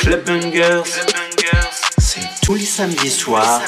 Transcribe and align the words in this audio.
Club 0.00 0.24
Bangers, 0.24 0.82
c'est 1.98 2.20
tous 2.42 2.54
les 2.54 2.64
samedis 2.64 3.10
soirs 3.10 3.60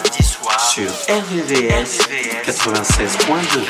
sur 0.59 0.91
RVVS 1.09 1.99
96.2. 2.45 3.61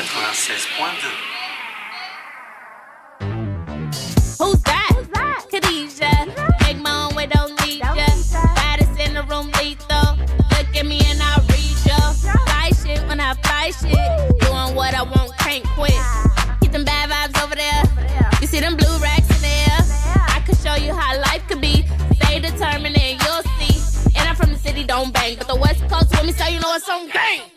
say 26.43 26.53
you 26.53 26.59
know 26.59 26.73
it's 26.75 26.89
on 26.89 27.07
game. 27.07 27.52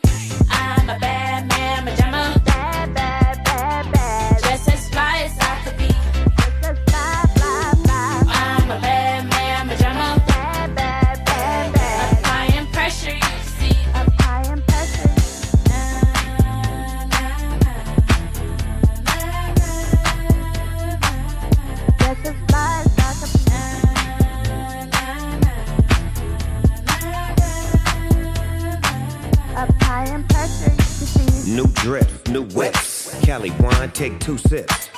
two 34.27 34.37
sips, 34.37 34.89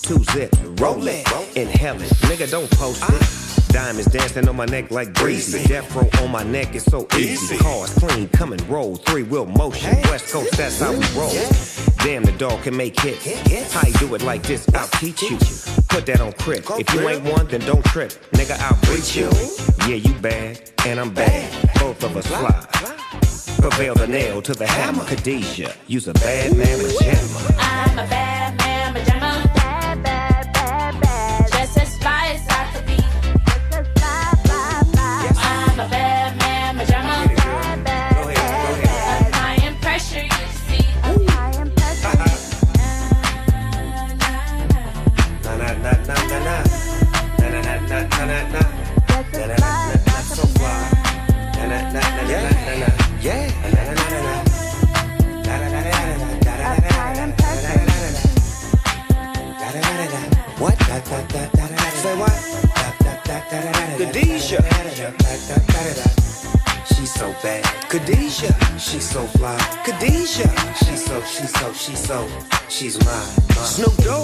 two 0.00 0.24
zips, 0.32 0.58
roll 0.80 1.06
it, 1.06 1.30
inhale 1.54 2.00
it. 2.00 2.08
Nigga, 2.24 2.50
don't 2.50 2.70
post 2.70 3.04
it. 3.06 3.70
Diamonds 3.70 4.10
dancing 4.10 4.48
on 4.48 4.56
my 4.56 4.64
neck 4.64 4.90
like 4.90 5.12
breezy. 5.12 5.62
Death 5.68 5.94
row 5.94 6.08
on 6.24 6.30
my 6.30 6.42
neck 6.42 6.74
is 6.74 6.84
so 6.84 7.06
easy. 7.14 7.58
Cars 7.58 7.92
clean, 7.98 8.30
come 8.30 8.54
and 8.54 8.66
roll. 8.66 8.96
Three 8.96 9.24
wheel 9.24 9.44
motion. 9.44 9.94
West 10.04 10.32
Coast, 10.32 10.56
that's 10.56 10.80
how 10.80 10.92
we 10.92 11.04
roll. 11.14 11.34
Damn, 11.98 12.22
the 12.22 12.34
dog 12.38 12.62
can 12.62 12.74
make 12.74 12.98
hits. 12.98 13.74
How 13.74 13.86
you 13.86 13.92
do 13.98 14.14
it 14.14 14.22
like 14.22 14.42
this, 14.44 14.66
I'll 14.74 14.88
teach 14.88 15.20
you. 15.20 15.36
Put 15.88 16.06
that 16.06 16.22
on 16.22 16.32
Crip. 16.32 16.64
If 16.78 16.94
you 16.94 17.06
ain't 17.10 17.24
one, 17.24 17.46
then 17.46 17.60
don't 17.60 17.84
trip. 17.84 18.12
Nigga, 18.32 18.58
I'll 18.58 18.80
beat 18.88 19.14
you. 19.14 19.28
Yeah, 19.86 19.96
you 19.96 20.18
bad, 20.22 20.70
and 20.86 20.98
I'm 20.98 21.12
bad. 21.12 21.78
Both 21.78 22.02
of 22.04 22.16
us 22.16 22.26
fly. 22.26 22.64
Prevail 23.60 23.96
the 23.96 24.06
nail 24.06 24.40
to 24.40 24.54
the 24.54 24.66
hammer. 24.66 25.04
Khadijah, 25.04 25.74
use 25.86 26.08
a 26.08 26.14
bad 26.14 26.56
man 26.56 26.78
with 26.78 26.98
jammer. 27.00 27.54
I'm 27.58 27.98
a 27.98 28.08
bad 28.08 28.56
man. 28.56 28.67
so 72.08 72.26
she's 72.70 72.96
mine. 73.04 73.34
mine. 73.54 73.66
Snoop 73.66 73.94
Dogg. 73.98 74.17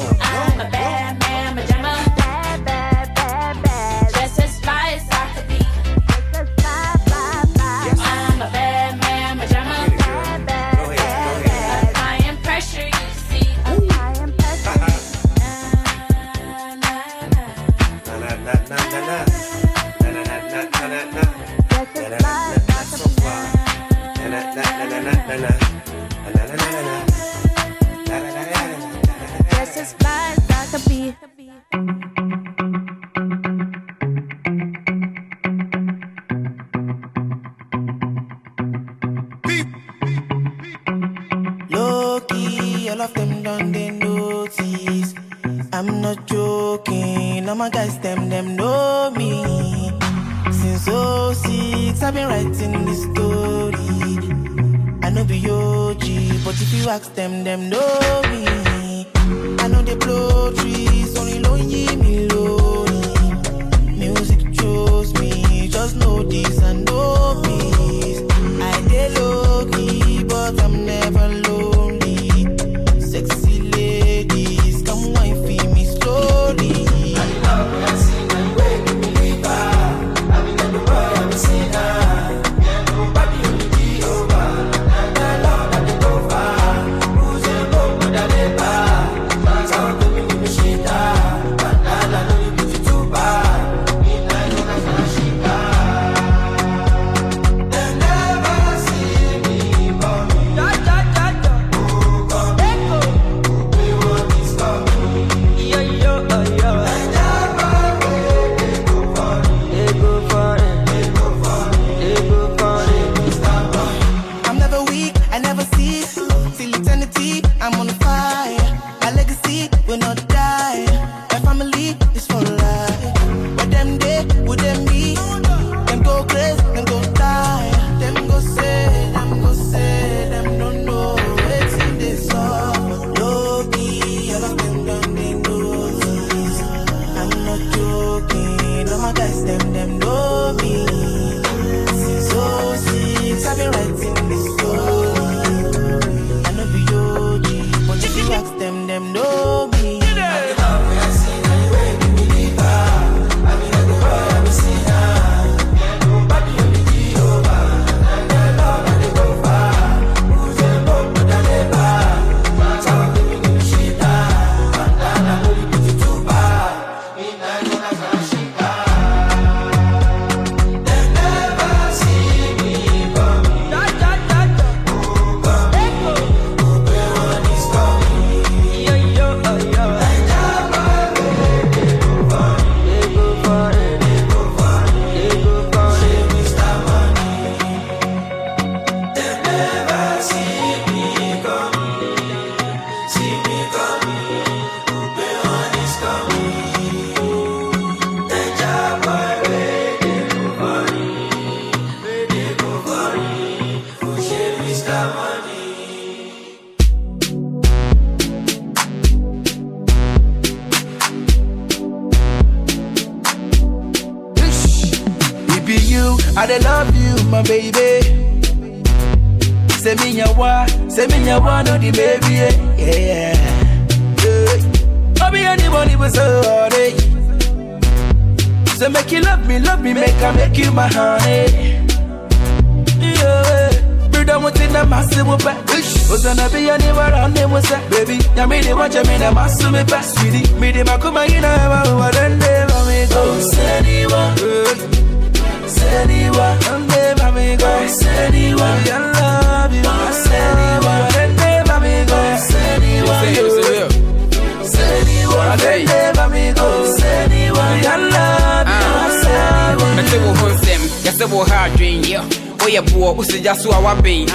Wosigya 263.44 263.56
so 263.56 263.70
a 263.70 263.74
woabɛn 263.74 264.28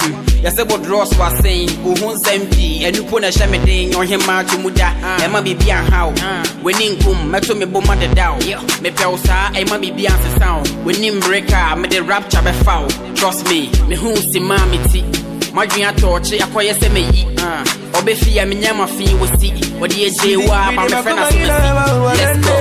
Hmm. 0.00 0.14
yɛsɛ 0.42 0.70
wo 0.70 0.76
dorɔ 0.78 1.06
so 1.06 1.22
asen 1.22 1.68
wo 1.84 1.94
ho 1.96 2.14
nsɛm 2.14 2.50
pii 2.52 2.84
ɛno 2.84 3.08
po 3.10 3.18
na 3.18 3.28
ɛhyɛ 3.28 3.50
me 3.50 3.58
den 3.58 3.92
ɔhema 3.92 4.48
to 4.48 4.58
mu 4.58 4.70
da 4.70 4.92
ɛma 5.18 5.42
biribi 5.44 5.70
anhaw 5.70 6.12
w'ani 6.62 6.96
nkom 6.96 7.30
mɛto 7.30 7.56
me 7.56 7.66
boma 7.66 7.94
dedaw 7.96 8.38
mepɛ 8.82 9.10
wo 9.10 9.16
saa 9.18 9.50
ɛma 9.52 9.78
biribi 9.80 10.06
ansesa 10.06 10.56
wo 10.56 10.62
w'ani 10.92 11.10
mmereka 11.20 11.72
a 11.72 11.76
mede 11.76 12.00
rapture 12.06 12.40
bɛfa 12.40 12.82
wo 12.82 12.88
trust 13.14 13.46
me 13.48 13.70
me 13.88 13.94
ho 13.96 14.14
si 14.14 14.40
maa 14.40 14.64
me 14.66 14.78
ti 14.90 15.02
madwen 15.52 15.86
atɔɔkye 15.92 16.38
akɔyɛ 16.40 16.74
sɛ 16.80 16.88
mayi 16.92 17.26
ɔbɛfi 17.92 18.42
a 18.42 18.46
menyɛ 18.46 18.76
ma 18.76 18.86
fii 18.86 19.14
wɔ 19.20 19.38
si 19.40 19.50
wɔde 19.78 19.96
agyee 20.08 20.36
wɔ 20.36 20.68
a 20.68 20.72
ma 20.72 20.86
mefrɛ 20.86 21.16
no 21.16 21.22
asomasi 21.22 21.46
let's 22.16 22.46
go 22.46 22.54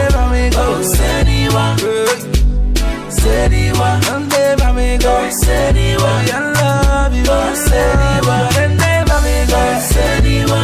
Seniwa, 3.10 3.90
and 4.16 4.29
let 4.56 4.76
me 4.76 4.98
go. 4.98 5.14
Seniwa, 5.30 6.12
I 6.32 6.40
love 6.58 7.16
you. 7.16 7.24
Seniwa, 7.66 8.36
and 8.62 8.80
they 8.80 9.04
let 9.10 9.22
me 9.24 9.36
go. 9.52 9.62
Seniwa, 9.92 10.60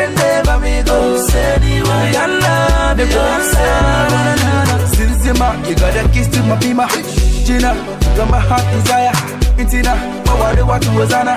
and 0.00 0.16
they 0.18 0.38
me 0.60 0.82
go. 0.82 0.98
Seniwa, 1.28 1.96
I 2.14 2.26
love 2.44 3.00
you. 3.00 3.24
Since 4.94 5.24
you 5.26 5.34
you 5.68 5.74
got 5.76 5.96
a 5.96 6.08
kiss 6.12 6.28
to 6.28 6.42
my 6.42 6.56
bima. 6.56 6.86
Gina, 7.46 7.70
got 8.16 8.28
my 8.30 8.38
heart 8.38 8.64
desire. 8.74 9.12
Itina, 9.58 9.94
oh, 10.28 10.36
what 10.38 10.56
do 10.56 10.66
what 10.66 10.82
to 10.82 10.90
Hosanna? 10.90 11.36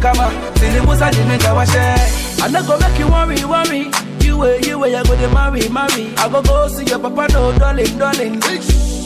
Come 0.00 0.20
on, 0.20 0.54
till 0.56 0.74
it 0.74 0.86
was 0.86 1.00
a 1.00 1.10
didn't 1.10 1.40
go 1.40 1.58
a 1.58 1.66
share. 1.66 1.96
I'm 2.42 2.52
not 2.52 2.66
gonna 2.66 2.88
make 2.88 2.98
you 2.98 3.08
worry, 3.08 3.44
worry. 3.44 3.90
You 4.20 4.38
way, 4.38 4.60
you 4.62 4.78
way, 4.78 4.94
I 4.94 5.02
go 5.02 5.16
to 5.16 5.28
marry, 5.32 5.68
marry. 5.70 6.12
I 6.16 6.28
go 6.28 6.42
go 6.42 6.68
see 6.68 6.84
your 6.84 6.98
papa, 6.98 7.28
no, 7.32 7.56
darling, 7.58 7.98
darling. 7.98 8.40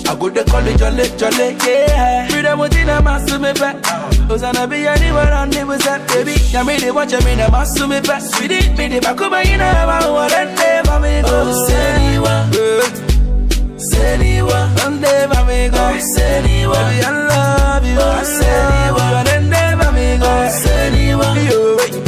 I 0.08 0.16
go 0.18 0.30
to 0.30 0.42
college, 0.44 0.78
jolly, 0.78 1.04
jolly, 1.18 1.56
yeah. 1.66 2.28
Freedom 2.28 2.58
within 2.58 2.88
a 2.88 3.02
mass 3.02 3.26
to 3.26 3.38
me 3.38 3.52
back. 3.52 3.84
Hosanna 4.26 4.66
be 4.66 4.86
anywhere 4.86 5.32
on 5.34 5.50
the 5.50 5.64
was 5.64 5.84
that 5.84 6.06
baby. 6.08 6.32
Yeah, 6.50 6.62
me 6.62 6.78
they 6.78 6.90
watch 6.90 7.12
me, 7.12 7.34
the 7.36 7.48
mass 7.52 7.74
to 7.74 7.86
me 7.86 8.00
back. 8.00 8.22
Sweetie, 8.22 8.70
me 8.74 8.88
the 8.88 9.00
back 9.00 9.20
of 9.20 9.30
my 9.30 9.42
inner, 9.42 9.64
I 9.64 10.08
want 10.10 10.32
to 10.32 10.44
never 10.46 11.00
me 11.00 11.20
go. 11.22 11.44
Seniwa, 11.68 12.48
Seniwa, 13.76 14.86
and 14.86 15.00
never 15.02 15.44
me 15.44 15.68
go. 15.68 15.84
Seniwa, 16.00 16.72
baby, 16.72 17.04
I 17.04 17.10
love 17.28 17.84
you. 17.84 17.98
Seniwa, 18.24 19.26
and 19.36 19.50
never 19.50 19.92
me 19.92 20.16
go. 20.16 20.48
Seniwa, 20.48 21.28
you. 21.50 22.07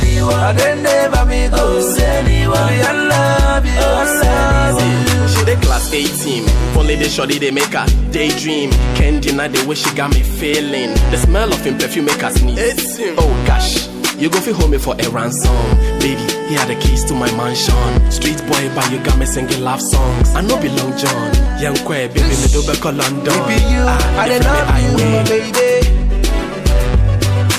Seniwa, 0.00 0.56
and 0.58 0.82
never 0.82 1.24
me 1.26 1.48
go. 1.48 1.80
Seniwa, 1.80 2.68
baby, 2.68 2.82
I 2.82 2.92
love 3.08 3.66
you. 3.66 3.72
I 3.76 4.72
love 4.72 4.80
you. 4.80 5.28
She 5.28 5.44
the 5.44 5.56
class 5.64 5.92
18. 5.92 6.44
Only 6.78 6.96
the 6.96 7.08
shorty 7.08 7.38
they 7.38 7.50
make 7.50 7.72
her 7.74 7.86
daydream. 8.10 8.70
Can't 8.96 9.22
deny 9.22 9.48
the 9.48 9.66
way 9.68 9.74
she 9.74 9.94
got 9.94 10.10
me 10.14 10.22
feeling. 10.22 10.90
The 11.10 11.16
smell 11.18 11.52
of 11.52 11.64
him 11.64 11.78
perfume 11.78 12.06
make 12.06 12.20
her 12.20 12.30
sneeze. 12.30 12.98
Oh 13.18 13.44
gosh. 13.46 13.88
You 14.16 14.30
go 14.30 14.38
feel 14.40 14.54
homie 14.54 14.80
for 14.80 14.94
a 15.00 15.10
ransom. 15.10 15.50
Baby, 15.98 16.22
he 16.48 16.54
had 16.54 16.68
the 16.68 16.76
keys 16.80 17.02
to 17.06 17.14
my 17.14 17.30
mansion. 17.36 17.74
Street 18.10 18.38
boy, 18.46 18.70
but 18.74 18.88
you 18.92 19.02
got 19.02 19.18
me 19.18 19.26
singing 19.26 19.62
love 19.62 19.80
songs. 19.80 20.34
I 20.34 20.42
know 20.42 20.60
be 20.60 20.68
long 20.68 20.96
John. 20.96 21.34
Young 21.60 21.74
queer, 21.84 22.08
baby, 22.08 22.20
me 22.28 22.46
do 22.52 22.62
back 22.66 22.84
London. 22.84 23.24
Baby, 23.24 23.62
you, 23.72 23.82
Ah, 23.82 24.20
I 24.20 24.28
they 24.28 24.38
dey 24.38 24.44
friend 24.44 24.96
me, 24.96 25.02
love 25.02 25.02
you, 25.02 25.08
my 25.10 25.22
win. 25.22 25.52
baby. 25.52 26.01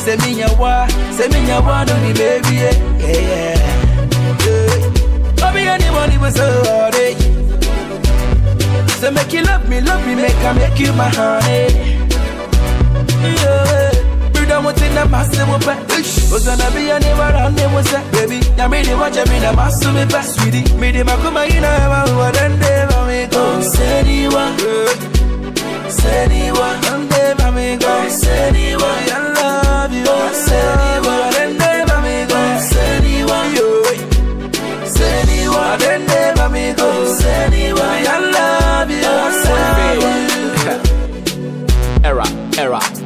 Say 0.03 0.17
me 0.17 0.39
ya 0.39 0.51
wa, 0.59 0.85
say 1.15 1.29
me 1.29 1.47
ya 1.47 1.61
wa, 1.61 1.85
no 1.85 1.93
the 2.03 2.11
baby, 2.19 2.59
eh. 2.59 2.75
yeah, 2.99 3.23
yeah. 3.31 3.55
yeah. 4.43 4.73
Baby, 5.39 5.67
anybody 5.69 6.17
was 6.17 6.35
so 6.35 6.43
horny. 6.67 7.15
So 8.99 9.11
make 9.11 9.31
you 9.31 9.43
love 9.43 9.67
me, 9.69 9.79
love 9.79 10.05
me, 10.05 10.15
make 10.15 10.35
I 10.43 10.51
make 10.51 10.77
you 10.77 10.91
my 10.91 11.07
honey. 11.07 11.71
Yeah. 13.23 13.93
Brother, 14.33 14.59
what's 14.65 14.81
in 14.81 14.93
the 14.93 15.07
massive 15.07 15.47
back? 15.65 15.79
Was 15.87 16.45
gonna 16.45 16.69
be 16.75 16.91
anywhere 16.91 17.35
on 17.37 17.55
them 17.55 17.71
was 17.73 17.89
that 17.91 18.03
baby? 18.11 18.45
Yeah, 18.57 18.67
me 18.67 18.83
the 18.83 18.97
watch 18.97 19.15
me 19.15 19.39
the 19.39 19.51
me 19.93 20.05
back, 20.11 20.25
sweetie. 20.25 20.67
Me 20.75 20.91
the 20.91 21.03
makuma 21.03 21.47
ina 21.47 21.71
ma 21.87 22.03
wa 22.19 22.29
then 22.31 22.59
they 22.59 22.83
me 23.07 23.27
go. 23.31 23.61
Seniwa, 23.63 24.51
Seniwa, 25.87 26.91
and 26.91 27.09
they 27.09 27.33
va 27.37 27.51
me 27.53 27.77
go. 27.77 27.93
Seniwa, 28.09 28.91
I 29.11 29.33
love 29.33 29.62
you. 29.91 30.05
Seniwa, 30.45 31.31
then 31.33 31.57
they 31.57 31.83
va 31.87 31.97
me 32.01 32.25
go. 32.29 32.39
Seniwa, 32.69 33.39
yo. 33.55 33.67
Seniwa, 34.95 35.77
then 35.79 36.01
they 36.05 36.33
va 36.35 36.47
me 36.49 36.73
go. 36.73 36.89
Seniwa, 37.19 37.87
I 38.07 38.19
love 38.35 38.91
you. 38.91 39.13
Era, 42.09 42.25
era. 42.57 43.02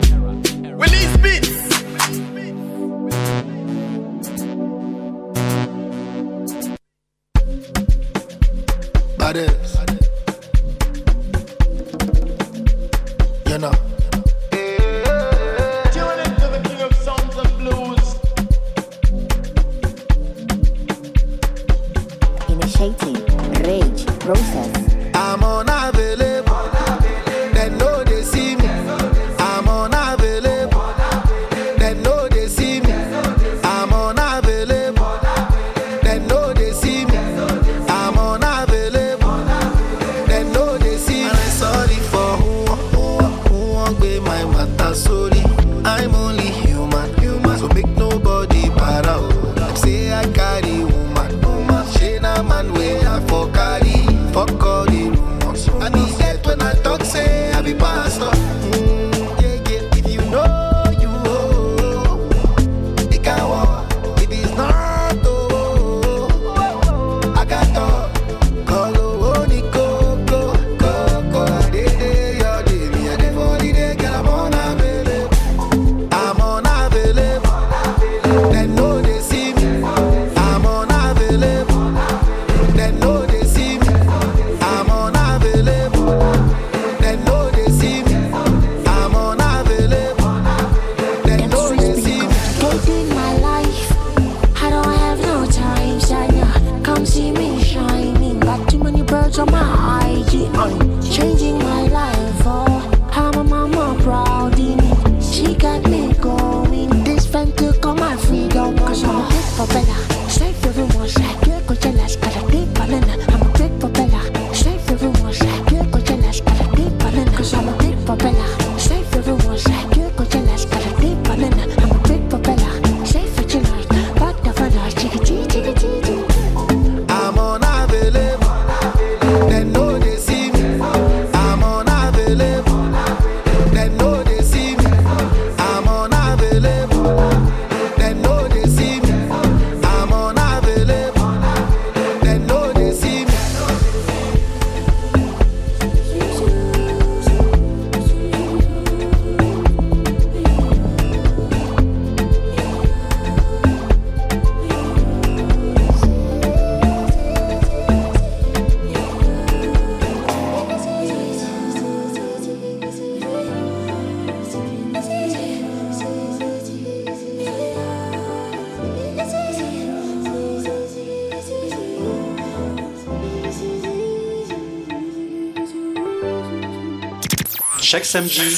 samedi, 178.08 178.58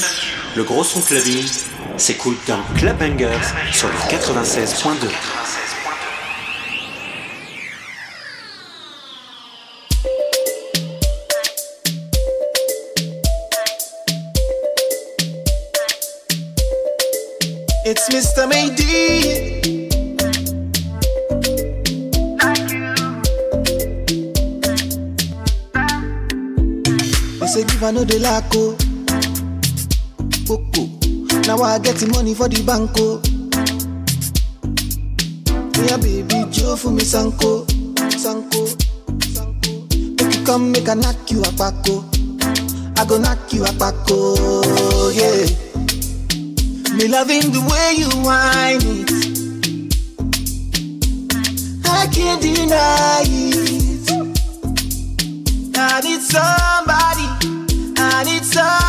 le 0.55 0.63
gros 0.63 0.83
son 0.83 1.01
clubbing 1.01 1.43
s'écoule 1.97 2.35
dans 2.47 2.61
Clubbangers 2.77 3.27
sur 3.71 3.87
le 3.87 3.95
96.2. 4.15 5.09
It's 17.85 18.07
Mr. 18.11 18.47
Mayday. 18.47 19.49
They 27.39 27.47
say 27.47 27.63
give 28.51 28.78
I 31.69 31.77
get 31.77 31.97
the 31.97 32.07
money 32.07 32.33
for 32.33 32.49
the 32.49 32.63
banko. 32.65 33.21
Oh. 33.21 33.61
Yeah, 35.85 35.97
baby, 35.97 36.49
Joe 36.49 36.75
for 36.75 36.89
me 36.89 37.03
Sanko, 37.03 37.67
Sanko, 38.09 38.65
Sanko. 39.21 39.85
Make 40.17 40.33
you 40.33 40.43
come, 40.45 40.71
make 40.71 40.89
I 40.89 40.95
knock 40.95 41.29
you 41.29 41.41
a 41.41 41.51
paco. 41.53 42.01
Oh. 42.01 42.93
I 42.97 43.05
go 43.05 43.19
knock 43.19 43.53
you 43.53 43.65
a 43.65 43.71
paco, 43.77 44.33
oh, 44.41 45.13
yeah. 45.13 45.45
Me 46.97 47.07
loving 47.07 47.51
the 47.53 47.61
way 47.61 48.01
you 48.01 48.09
whine 48.25 48.81
it. 48.81 49.13
I 51.85 52.07
can't 52.11 52.41
deny 52.41 53.21
it. 53.29 54.09
I 55.77 56.01
need 56.01 56.21
somebody. 56.21 57.29
I 57.95 58.23
need 58.25 58.43
somebody. 58.43 58.88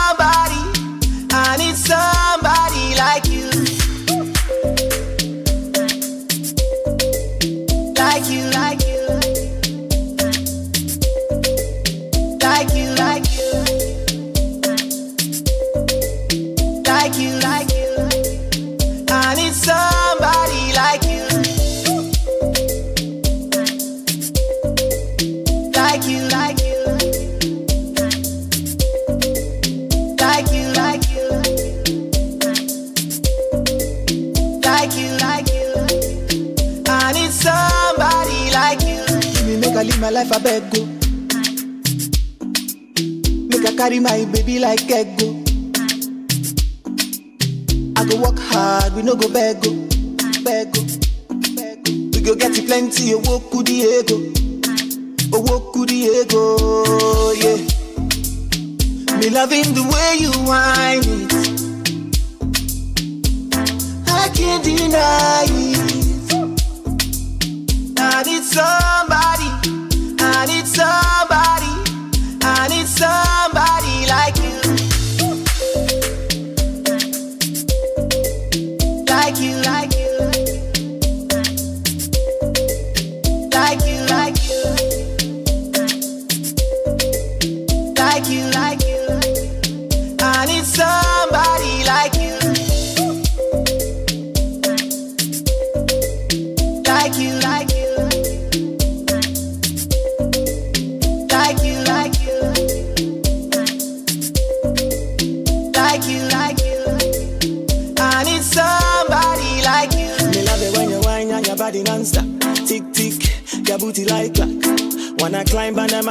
life, 40.11 40.33
I 40.33 40.39
beg 40.39 40.63
go. 40.73 40.85
Make 43.49 43.67
I 43.67 43.77
carry 43.77 44.01
my 44.01 44.25
baby 44.33 44.59
like 44.59 44.83
ego. 44.91 45.27
Oh. 45.27 45.37
I 47.97 48.05
go 48.07 48.17
work 48.21 48.39
hard, 48.39 48.95
we 48.95 49.03
no 49.03 49.15
go 49.15 49.29
beg 49.29 49.63
go, 49.63 49.71
beg 50.45 50.73
go, 50.73 50.83
go. 50.83 51.91
We 52.13 52.21
go 52.23 52.35
get 52.35 52.55
plenty, 52.67 53.15
owó 53.15 53.39
kù 53.51 53.63
díẹ̀ 53.63 54.03
go, 54.09 54.17
owó 55.37 55.57
kù 55.73 55.85
díẹ̀ 55.87 56.25
go, 56.33 56.43
yeah. 57.43 57.61
Me 59.19 59.29
loving 59.31 59.75
the 59.75 59.83
way 59.93 60.13
you 60.25 60.33
whine 60.49 61.05
it. 61.17 61.33
I 64.09 64.29
can't 64.35 64.65
deny 64.65 65.45
it. 65.47 65.91
That 67.97 68.27
it's 68.27 68.49
somebody 68.55 69.40
somebody. 70.75 71.60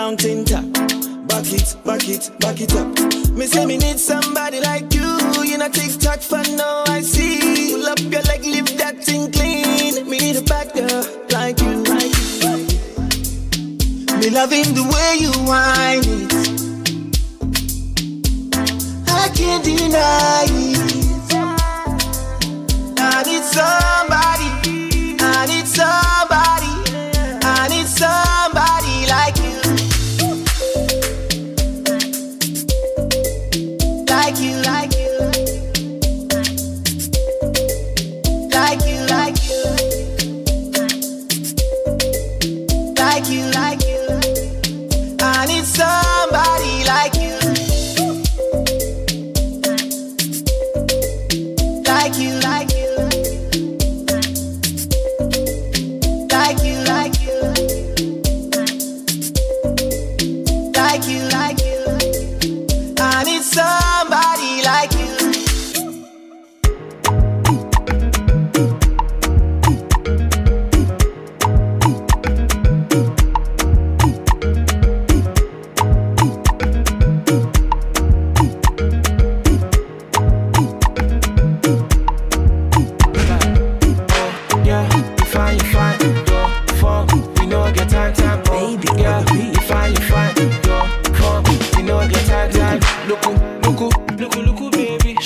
Back 0.09 0.25
it, 0.25 1.75
back 1.85 2.09
it, 2.09 2.31
back 2.39 2.59
it 2.59 2.73
up. 2.73 2.87
Me 3.37 3.45
say 3.45 3.63
me 3.67 3.77
need 3.77 3.99
some 3.99 4.28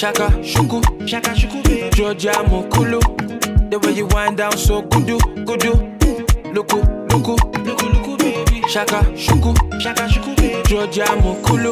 Shaka, 0.04 0.28
shuku, 0.44 1.08
shaka, 1.08 1.30
shuku. 1.34 1.90
Georgia 1.96 2.34
Mokulu. 2.50 3.00
The 3.70 3.80
way 3.80 3.94
you 3.94 4.06
wind 4.08 4.36
down 4.36 4.52
so 4.58 4.82
good, 4.82 5.08
good. 5.46 5.64
Look, 6.54 6.74
look, 6.74 7.26
look, 7.26 7.82
look, 7.82 8.20
baby. 8.20 8.68
Shaka, 8.68 9.00
shuku, 9.16 9.56
shaka, 9.80 10.10
shuku, 10.10 10.36
baby. 10.36 10.62
Georgia 10.68 11.06
Mokulu. 11.06 11.72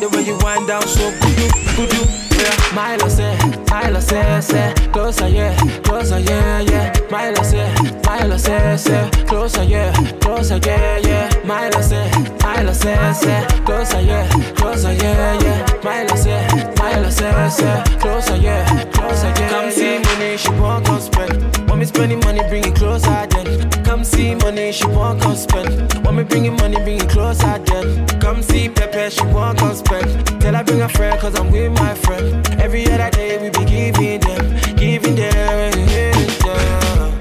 The 0.00 0.08
way 0.08 0.22
you 0.22 0.38
wind 0.38 0.68
down 0.68 0.88
so 0.88 1.10
good, 1.20 1.52
good. 1.76 2.29
Yeah, 2.40 2.74
Milo 2.74 3.08
say, 3.08 3.36
Milo 3.70 4.00
say, 4.00 4.40
say, 4.40 4.74
closer, 4.92 5.28
yeah, 5.28 5.54
closer, 5.82 6.18
yeah, 6.18 6.60
yeah. 6.60 6.92
Milo 7.10 7.42
say, 7.42 7.68
Milo 8.06 8.36
say, 8.36 8.76
say, 8.76 9.10
closer, 9.26 9.62
yeah, 9.64 9.92
closer, 10.20 10.58
yeah, 10.64 10.96
yeah. 10.98 11.28
Milo 11.44 11.80
say, 11.82 12.10
Milo 12.42 12.72
say, 12.72 13.12
say, 13.12 13.46
closer, 13.64 14.00
yeah, 14.00 14.28
closer, 14.54 14.92
yeah, 14.92 15.40
yeah. 15.42 15.66
Milo 15.84 16.16
say, 16.16 16.48
Milo 16.78 17.10
say, 17.10 17.48
say, 17.50 17.82
closer, 17.98 18.36
yeah, 18.36 18.84
closer, 18.92 19.28
yeah. 19.28 19.48
Come 19.50 19.70
see 19.70 19.98
money, 19.98 20.36
she 20.38 20.50
won't 20.50 20.86
come 20.86 21.00
spend. 21.00 21.69
Want 21.70 21.78
me 21.78 21.86
spending 21.86 22.18
money, 22.20 22.40
bring 22.48 22.64
it 22.64 22.74
closer, 22.74 23.26
then. 23.30 23.70
Come 23.84 24.02
see 24.02 24.34
money, 24.34 24.72
she 24.72 24.86
won't 24.86 25.22
come 25.22 25.36
spend. 25.36 25.94
Want 26.04 26.16
me 26.16 26.24
bringing 26.24 26.56
money, 26.56 26.76
bring 26.82 27.00
it 27.00 27.08
closer, 27.08 27.58
then. 27.64 28.06
Come 28.20 28.42
see 28.42 28.68
Pepe, 28.68 29.08
she 29.10 29.22
won't 29.26 29.56
come 29.56 29.76
spend. 29.76 30.26
Tell 30.40 30.54
her 30.54 30.64
bring 30.64 30.82
a 30.82 30.88
friend, 30.88 31.18
cause 31.20 31.38
I'm 31.38 31.50
with 31.52 31.70
my 31.72 31.94
friend. 31.94 32.44
Every 32.60 32.84
other 32.90 33.08
day 33.10 33.38
we 33.40 33.50
be 33.50 33.64
giving 33.64 34.18
them, 34.18 34.76
giving 34.76 35.14
them, 35.14 35.70
giving 35.86 36.26
them. 36.42 37.18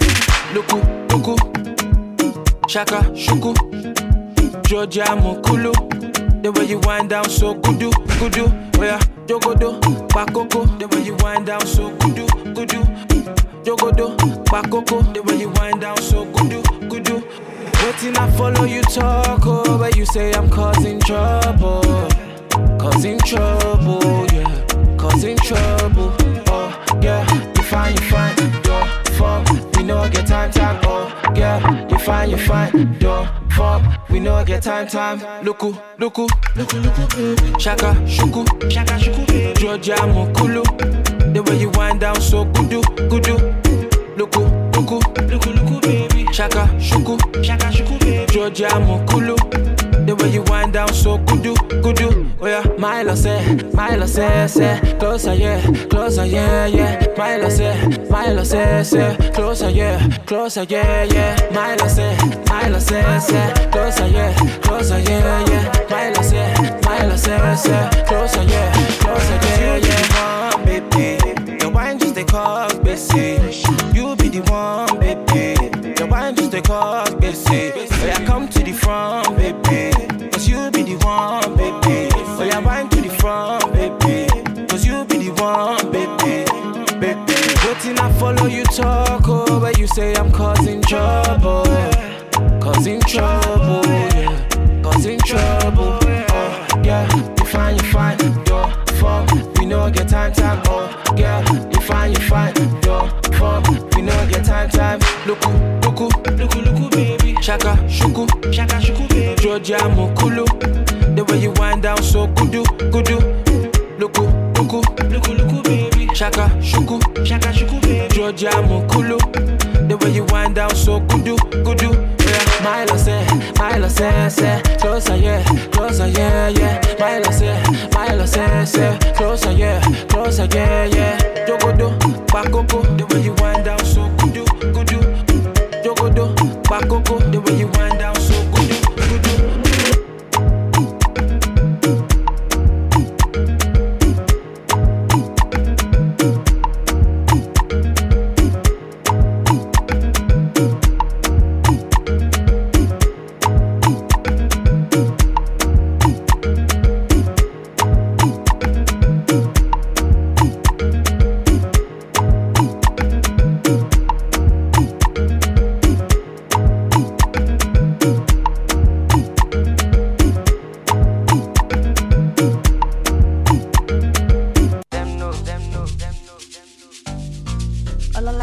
Luku, 0.56 0.82
luku, 1.10 1.36
shaka, 2.68 3.04
shuku, 3.14 3.54
Georgia 4.68 5.04
Mokulu. 5.04 5.74
The 6.42 6.52
way 6.52 6.66
you 6.66 6.80
wind 6.80 7.10
down 7.12 7.30
so 7.30 7.54
kudu, 7.54 7.92
kudu. 8.18 8.46
Oh 8.80 8.84
yeah, 8.84 9.00
jogodo, 9.28 9.80
bakoko. 10.10 10.66
The 10.80 10.88
way 10.88 11.04
you 11.04 11.16
wind 11.22 11.46
down 11.46 11.68
so 11.68 11.92
kudu, 11.98 12.26
kudu. 12.56 12.80
Jogodo, 13.64 14.16
bakoko. 14.46 15.02
The 15.14 15.22
way 15.24 15.38
you 15.40 15.50
wind 15.50 15.82
down 15.82 15.98
so 15.98 16.26
kudu, 16.26 16.62
kudu. 16.90 17.22
Waiting 17.84 18.18
I 18.18 18.30
follow 18.32 18.64
you 18.66 18.82
talk, 18.84 19.42
oh, 19.46 19.78
but 19.78 19.96
you 19.96 20.06
say 20.06 20.32
I'm 20.34 20.50
causing 20.50 21.00
trouble, 21.00 21.82
causing 22.78 23.18
trouble, 23.20 24.26
yeah, 24.34 24.66
causing 24.98 25.38
trouble. 25.38 26.14
Oh 26.48 27.00
yeah, 27.02 27.26
you 27.56 27.64
fine, 27.64 27.94
you 27.96 28.02
find, 28.10 28.40
yo, 28.66 28.86
fuck, 29.18 29.76
we 29.78 29.84
know 29.84 30.00
I 30.00 30.10
get 30.10 30.28
time, 30.28 30.52
time. 30.52 30.80
Oh 30.84 31.34
yeah, 31.36 31.88
you 31.90 31.98
fine, 32.00 32.30
you 32.32 32.38
fine, 32.38 32.98
yo, 33.00 33.28
fuck, 33.52 33.82
we 34.10 34.20
know 34.20 34.36
I 34.36 34.44
get 34.44 34.64
time, 34.64 34.88
time. 34.88 35.20
Luku, 35.44 35.74
luku, 35.98 36.28
luku, 36.56 36.82
luku. 36.84 37.60
Shaka, 37.60 37.94
shuku, 38.06 38.46
shaka, 38.70 38.94
shuku. 39.00 39.56
Georgia 39.58 39.96
Mokulu, 39.96 40.64
the 41.34 41.44
way 41.44 41.58
you 41.60 41.70
wind 41.72 42.00
down 42.02 42.20
so 42.22 42.46
kudu, 42.46 42.82
kudu. 43.10 43.38
Luku, 44.18 44.42
luku, 44.74 45.00
luku, 45.30 45.50
luku, 45.58 45.82
baby. 45.82 46.26
Shaka, 46.34 46.68
shuku, 46.80 47.18
shaka, 47.44 47.68
shuku, 47.72 48.00
baby. 48.00 48.26
Georgia 48.34 48.68
Mokulu. 48.70 49.36
The 50.06 50.16
way 50.16 50.30
you 50.32 50.42
wind 50.44 50.74
down 50.74 50.94
so 50.94 51.18
kudu, 51.20 51.54
kudu. 51.84 52.26
Oh 52.42 52.48
yeah, 52.48 52.64
Milo 52.78 53.16
say, 53.16 53.56
Milo 53.74 54.06
say, 54.06 54.48
say, 54.48 54.96
closer, 55.00 55.34
yeah, 55.34 55.62
closer, 55.90 56.26
yeah, 56.26 56.66
yeah. 56.68 57.06
Milo 57.18 57.50
say, 57.50 57.88
Milo 58.10 58.44
say, 58.44 58.84
say, 58.84 59.32
closer, 59.34 59.70
yeah, 59.70 60.08
closer, 60.26 60.64
yeah, 60.64 61.04
yeah. 61.04 61.36
Milo 61.52 61.88
say, 61.88 62.18
Milo 62.50 62.80
say, 62.80 63.20
say, 63.20 63.69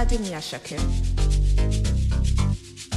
Olalade 0.07 0.19
Miyashake. 0.19 0.79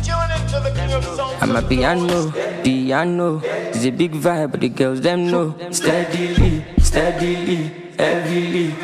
Tune 0.03 0.31
into 0.35 0.59
the 0.59 0.71
king 0.75 0.93
of 0.93 1.03
sounds 1.03 1.41
I'm 1.41 1.55
a 1.55 1.61
piano, 1.61 2.31
piano. 2.63 3.41
It's 3.43 3.85
a 3.85 3.89
big 3.91 4.11
vibe, 4.11 4.51
but 4.51 4.61
the 4.61 4.69
girls 4.69 5.01
them 5.01 5.31
know. 5.31 5.55
Steadily, 5.71 6.63
steadily, 6.79 7.71
heavily. 7.97 8.75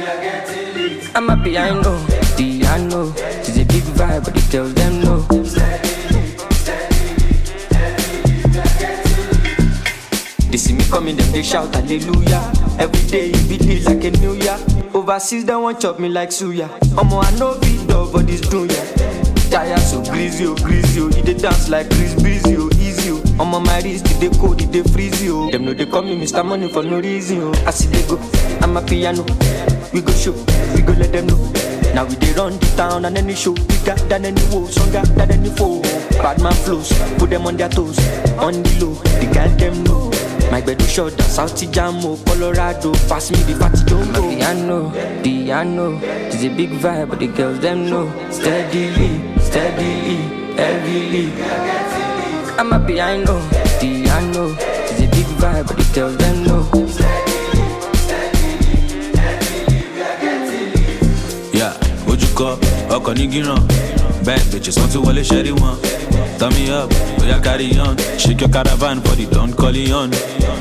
I'm 1.14 1.30
a 1.30 1.38
piano, 1.44 2.06
piano. 2.36 3.14
It's 3.16 3.58
a 3.58 3.64
big 3.64 3.84
vibe, 3.94 4.26
but 4.26 4.34
the 4.34 4.42
girls 4.52 4.74
them 4.74 5.02
know. 5.02 5.22
Steadily. 5.44 5.86
They 10.50 10.58
see 10.58 10.74
me 10.74 10.84
coming, 10.86 11.16
them 11.16 11.32
they 11.32 11.44
shout 11.44 11.74
hallelujah. 11.76 12.52
Every 12.80 13.08
day 13.08 13.30
it 13.32 13.50
be 13.50 13.84
like 13.84 14.04
a 14.04 14.12
new 14.18 14.34
year. 14.34 14.75
Overseas 14.96 15.44
they 15.46 15.56
want 15.56 15.80
chop 15.82 16.00
me 16.00 16.08
like 16.08 16.30
suya. 16.30 16.70
Omo 16.96 17.22
I 17.24 17.30
know 17.38 17.60
beat 17.60 17.86
dog 17.88 18.12
for 18.14 18.24
this 18.24 18.40
dunya. 18.42 18.80
Tire 19.52 19.78
so 19.78 20.02
greasy, 20.04 20.46
oh 20.48 20.56
greasy, 20.56 21.02
oh. 21.02 21.10
Dey 21.10 21.34
dance 21.34 21.68
like 21.70 21.90
Chris 21.90 22.16
Breezy, 22.16 22.56
oh 22.58 22.70
easy, 22.80 23.12
oh. 23.12 23.20
Omo 23.44 23.64
my 23.66 23.80
wrist, 23.82 24.06
they 24.22 24.30
cold, 24.30 24.60
they 24.60 24.82
freezy, 24.84 25.28
oh. 25.30 25.52
Them 25.52 25.66
know 25.66 25.74
they 25.74 25.86
call 25.86 26.02
me 26.02 26.16
Mr. 26.16 26.46
Money 26.46 26.70
for 26.70 26.82
no 26.84 27.00
reason, 27.02 27.40
oh. 27.42 27.64
I 27.68 27.72
see 27.72 27.88
they 27.90 28.08
go, 28.08 28.18
I'm 28.62 28.78
a 28.78 28.82
piano. 28.82 29.24
We 29.94 30.02
go 30.02 30.14
show, 30.14 30.32
we 30.74 30.82
go 30.82 30.94
let 30.94 31.12
them 31.12 31.28
know. 31.28 31.52
Now 31.94 32.06
we 32.06 32.16
dey 32.16 32.32
run 32.34 32.58
the 32.58 32.74
town 32.78 33.04
and 33.06 33.18
any 33.18 33.36
show 33.36 33.54
bigger 33.54 33.96
than 34.08 34.24
any 34.26 34.42
woe, 34.52 34.68
stronger 34.68 35.02
than 35.14 35.30
any 35.32 35.50
foe. 35.50 35.82
Bad 36.24 36.42
man 36.42 36.54
flows, 36.54 36.92
put 37.20 37.30
them 37.30 37.46
on 37.48 37.58
their 37.58 37.70
toes, 37.70 38.00
on 38.40 38.64
the 38.64 38.86
low, 38.86 38.94
the 39.20 39.30
girl 39.34 39.50
them 39.58 39.84
know. 39.84 40.12
My 40.56 40.62
bed 40.62 40.82
is 40.82 40.90
short, 40.90 41.12
South 41.20 41.52
Jamo, 41.70 42.16
Colorado, 42.26 42.94
pass 43.10 43.30
me 43.30 43.36
the 43.44 43.56
fatty 43.60 43.84
jumbo. 43.84 44.22
Piano, 44.22 44.90
piano, 45.22 46.00
it's 46.02 46.46
a 46.46 46.48
big 46.48 46.70
vibe, 46.80 47.10
but 47.10 47.20
the 47.20 47.28
girls 47.28 47.60
them 47.60 47.90
know. 47.90 48.08
Steadily, 48.32 49.20
steadily, 49.38 50.16
heavily. 50.56 51.34
I'm 52.58 52.72
happy, 52.72 53.02
I 53.02 53.18
know. 53.18 53.38
The 53.82 54.10
I 54.10 54.32
know. 54.32 54.56
It's 54.88 55.02
a 55.02 55.08
big 55.12 55.28
vibe, 55.44 55.68
but 55.68 55.76
the 55.76 55.92
girls 55.94 56.16
them 56.24 56.44
know. 56.46 56.64
Yeah, 61.52 61.74
ojúkọ 62.08 62.48
ọkọ̀ 62.96 63.14
ní 63.18 63.26
gíràn 63.32 63.60
bad 64.26 64.42
bitches 64.52 64.78
wọ́n 64.80 64.90
ti 64.92 64.98
wọlé 65.04 65.22
ṣẹ́rí 65.30 65.52
wọn. 65.60 65.76
Turn 66.40 66.52
me 66.54 66.70
up, 66.70 66.92
oya 67.22 67.40
carry 67.40 67.78
on. 67.80 67.96
Shake 68.18 68.42
your 68.42 68.50
caravan 68.50 69.00
for 69.02 69.16
the 69.16 69.26
Don 69.34 69.54
Corleone. 69.54 70.12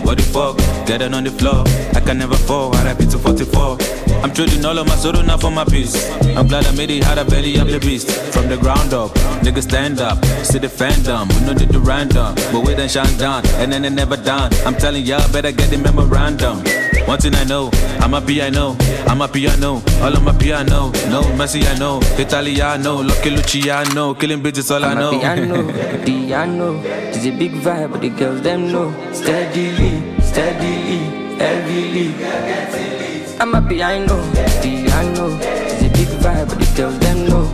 What 0.04 0.18
the 0.18 0.22
fuck? 0.24 0.56
Get 0.86 1.02
on 1.02 1.24
the 1.24 1.30
floor. 1.30 1.64
I 1.94 2.00
can 2.00 2.18
never 2.18 2.36
fall. 2.36 2.70
RIP 2.72 3.08
to 3.10 3.18
44. 3.18 3.78
I'm 4.22 4.32
trading 4.32 4.64
all 4.64 4.78
of 4.78 4.86
my 4.86 4.94
sorrow 4.96 5.20
now 5.22 5.36
for 5.36 5.50
my 5.50 5.64
peace. 5.64 5.94
I'm 6.36 6.46
glad 6.48 6.64
I 6.66 6.72
made 6.72 6.90
it 6.90 7.04
out 7.04 7.18
of 7.18 7.28
belly, 7.28 7.58
I'm 7.58 7.66
the 7.70 7.78
beast. 7.78 8.10
From 8.32 8.48
the 8.48 8.56
ground 8.56 8.94
up, 8.94 9.10
niggas 9.44 9.64
stand 9.64 10.00
up. 10.00 10.24
See 10.44 10.58
the 10.58 10.68
fandom, 10.68 11.28
we 11.34 11.46
know 11.46 11.52
did 11.54 11.68
the 11.68 11.78
random. 11.78 12.34
But 12.52 12.60
we 12.66 12.74
done 12.74 12.88
shine 12.88 13.16
down, 13.18 13.44
and 13.60 13.70
then 13.72 13.84
it 13.84 13.90
never 13.90 14.16
done. 14.16 14.50
I'm 14.64 14.74
telling 14.76 15.04
y'all, 15.04 15.30
better 15.30 15.52
get 15.52 15.68
the 15.70 15.76
memorandum. 15.76 16.64
One 17.06 17.18
thing 17.18 17.34
I 17.34 17.44
know, 17.44 17.70
I'm 18.00 18.14
a 18.14 18.20
piano, 18.22 18.76
I'm 19.06 19.20
a 19.20 19.28
piano, 19.28 19.82
all 20.00 20.14
of 20.16 20.22
my 20.22 20.32
piano. 20.32 20.90
No 21.12 21.20
Messi, 21.36 21.62
I 21.70 21.78
know, 21.78 22.00
Italiano, 22.16 23.02
Lucky 23.02 23.28
Luciano, 23.28 24.14
killing 24.14 24.42
bitches, 24.42 24.70
all 24.70 24.82
I 24.86 24.92
I'm 24.92 24.98
know. 24.98 25.10
a 25.16 25.20
piano, 25.20 26.04
piano. 26.06 26.80
It's 27.16 27.26
a 27.26 27.30
big 27.30 27.52
vibe, 27.52 27.92
but 27.92 28.00
the 28.00 28.10
girls 28.10 28.42
them 28.42 28.72
know. 28.72 28.90
Steadily, 29.12 30.02
steadily, 30.20 30.98
heavily. 31.38 32.10
I'm 33.38 33.54
a 33.54 33.62
piano, 33.62 34.18
piano. 34.60 35.38
It's 35.40 35.82
a 35.82 35.88
big 35.94 36.10
vibe, 36.18 36.48
but 36.48 36.58
the 36.58 36.66
girls 36.74 36.98
them 36.98 37.28
know. 37.28 37.44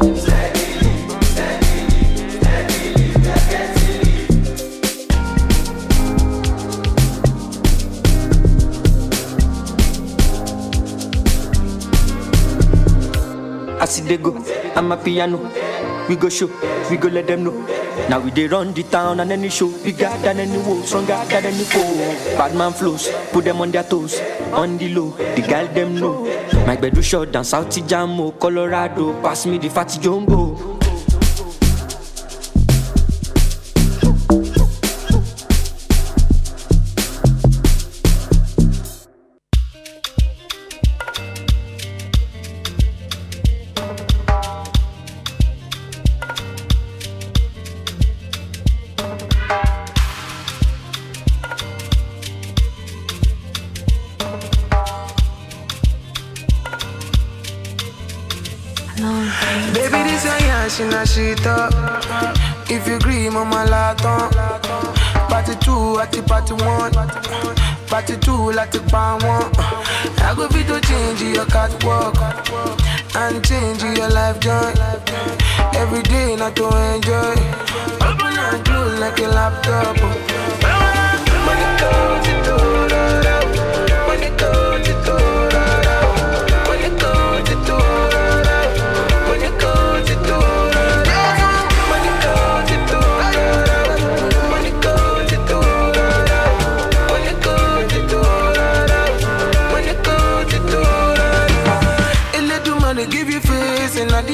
I 13.79 13.85
see 13.85 14.03
they 14.09 14.17
go, 14.17 14.43
I'm 14.75 14.91
a 14.91 14.97
piano. 14.97 15.39
We 16.09 16.17
go 16.17 16.31
show, 16.31 16.49
we 16.91 16.97
go 16.97 17.09
let 17.09 17.27
them 17.27 17.45
know. 17.45 17.80
Now 18.09 18.21
we 18.21 18.31
they 18.31 18.47
run 18.47 18.73
the 18.73 18.83
town 18.85 19.21
and 19.21 19.33
any 19.33 19.49
show, 19.49 19.71
bigger 19.83 20.11
than 20.23 20.41
any 20.41 20.59
woe, 20.59 20.83
stronger 20.83 21.21
than 21.29 21.47
any 21.47 21.65
foe. 21.65 22.37
Bad 22.37 22.55
man 22.57 22.73
flows, 22.73 23.11
put 23.33 23.45
them 23.45 23.61
on 23.61 23.71
their 23.71 23.85
toes, 23.85 24.21
on 24.53 24.79
the 24.79 24.89
low, 24.95 25.11
the 25.11 25.43
girl 25.43 25.67
them 25.69 25.97
know. 25.97 26.25
My 26.67 26.77
bedroom 26.77 27.03
shot 27.03 27.33
down 27.33 27.45
South 27.45 27.69
Jamo, 27.69 28.39
Colorado, 28.39 29.21
pass 29.23 29.47
me 29.47 29.59
the 29.59 29.69
fatty 29.69 29.99
jumbo. 30.01 30.57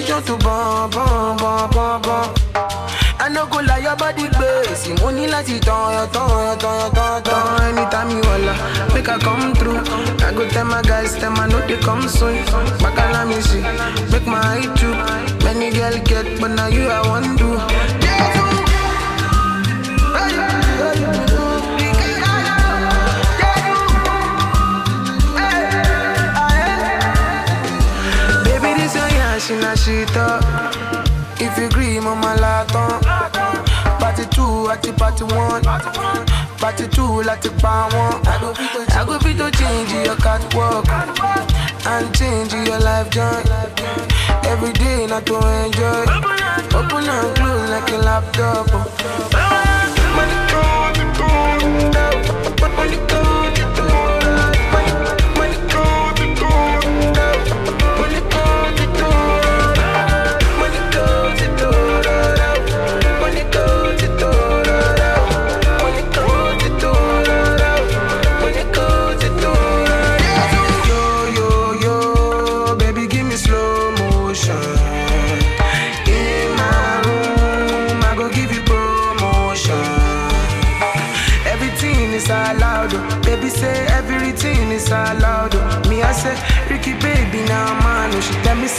Just 0.05 0.27
to 0.27 0.37
bọ́n 0.37 0.91
bọ́n 0.95 1.37
bọ́n 1.41 1.71
bọ́n 1.75 2.03
bọ́n. 2.07 2.27
I 3.19 3.29
no 3.29 3.47
go 3.47 3.59
lie, 3.61 3.79
your 3.83 3.97
body 3.97 4.29
gbèsè. 4.29 5.01
Mo 5.01 5.11
ní 5.11 5.27
láti 5.27 5.59
tán 5.67 5.93
yọ 5.97 6.07
tán 6.15 6.29
yọ 6.29 6.55
tán 6.63 6.75
yọ 6.81 6.89
tán 6.97 7.23
tongue. 7.27 7.61
Anytime 7.69 8.11
you 8.11 8.21
walla, 8.29 8.55
make 8.95 9.09
I 9.09 9.19
come 9.19 9.55
through. 9.55 9.81
I 10.27 10.33
go 10.37 10.47
tell 10.49 10.65
my 10.67 10.83
guys, 10.83 11.15
tell 11.19 11.31
my 11.33 11.47
no 11.49 11.59
they 11.67 11.79
come 11.79 12.09
soon. 12.09 12.37
Bàkàlà 12.83 13.25
mi 13.29 13.37
ṣe, 13.49 13.61
make 14.13 14.27
my 14.27 14.39
eye 14.39 14.69
too. 14.79 14.95
Many 15.45 15.71
girl 15.77 15.97
get, 16.05 16.41
but 16.41 16.51
now 16.51 16.67
you 16.69 16.89
I 16.89 17.01
want 17.09 17.39
do. 17.39 17.49
Yeah. 18.05 18.46
Your 29.49 29.61
yash 29.61 29.85
shit 29.85 30.17
up. 30.17 30.43
If 31.41 31.59
you 31.59 31.67
agree, 31.67 32.01
mama 32.01 32.37
laton. 32.41 33.01
Party 34.01 34.25
two, 34.31 34.69
at 34.71 34.83
the 34.83 34.93
party 34.93 35.25
one. 35.25 35.63
Party 36.59 36.89
two, 36.89 37.23
like 37.23 37.43
the 37.43 37.51
pan 37.51 37.93
one. 37.93 38.27
I 38.27 39.05
go 39.05 39.19
fit 39.19 39.37
to, 39.39 39.51
change 39.51 39.93
your 40.07 40.17
catwalk 40.17 40.89
and 41.87 42.15
change 42.17 42.53
your 42.55 42.81
life 42.81 43.11
joy. 43.11 43.43
Every 44.45 44.73
day, 44.73 45.07
not 45.07 45.27
to 45.27 45.37
enjoy. 45.65 46.07
Open 46.77 47.09
and 47.09 47.37
close 47.37 47.71
like 47.71 47.91
a 47.91 47.99
laptop. 47.99 48.67
Money 50.17 50.39
comes 50.51 50.99
to 52.59 52.69
Money 52.77 52.97
comes 53.09 53.26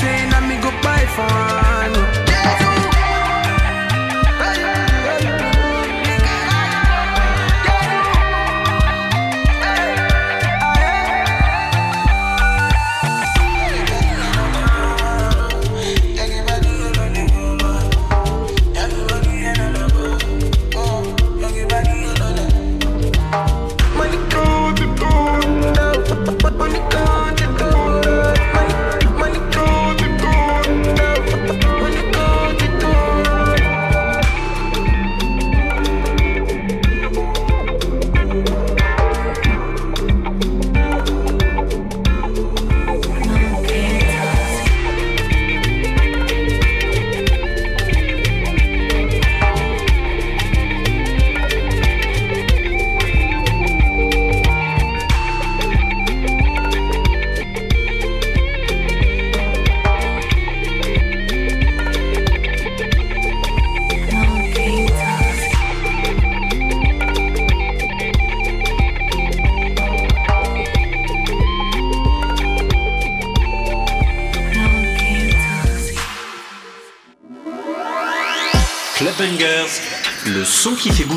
chain 0.07 0.33
and 0.33 0.47
me 0.49 0.55
go 0.65 0.71
buy 0.81 1.03
for 1.15 1.29
her. 1.37 1.66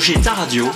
bouger 0.00 0.18
ta 0.22 0.32
radio 0.32 0.66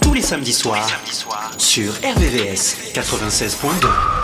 tous 0.00 0.14
les 0.14 0.20
samedis 0.20 0.52
soirs 0.52 0.90
soir, 1.12 1.52
sur 1.58 1.92
RVVS 1.92 2.92
96.2. 2.92 4.17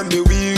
on 0.00 0.08
the 0.08 0.22
wheel 0.22 0.49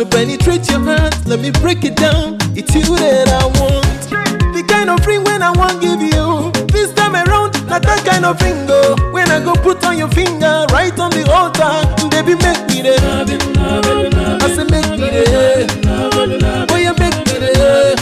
to 0.00 0.06
penetrate 0.06 0.66
your 0.70 0.80
heart. 0.80 1.14
Let 1.26 1.40
me 1.40 1.50
break 1.50 1.84
it 1.84 1.94
down. 1.94 2.38
It's 2.56 2.74
you 2.74 2.96
that 2.96 3.28
I 3.28 3.44
want. 3.60 3.84
The 4.56 4.64
kind 4.66 4.88
of 4.88 5.04
ring 5.06 5.22
when 5.24 5.42
I 5.42 5.50
want 5.52 5.82
give 5.82 6.00
you. 6.00 6.50
This 6.72 6.90
time 6.94 7.12
around, 7.12 7.52
not 7.68 7.82
that 7.82 8.00
kind 8.08 8.24
of 8.24 8.40
ring 8.40 8.64
go. 8.64 8.96
When 9.12 9.30
I 9.30 9.44
go 9.44 9.52
put 9.52 9.84
on 9.84 9.98
your 9.98 10.08
finger, 10.08 10.64
right 10.72 10.96
on 10.98 11.10
the 11.10 11.28
altar, 11.28 11.84
baby 12.08 12.32
make 12.40 12.64
me 12.72 12.80
there. 12.80 12.96
I 14.40 14.48
say 14.48 14.64
make 14.72 14.88
me 14.96 15.10
there. 15.12 15.68
Oh, 15.84 16.64
Boy, 16.64 16.80
you 16.80 16.94
make 16.96 17.20
me 17.28 17.36
there. 17.36 18.00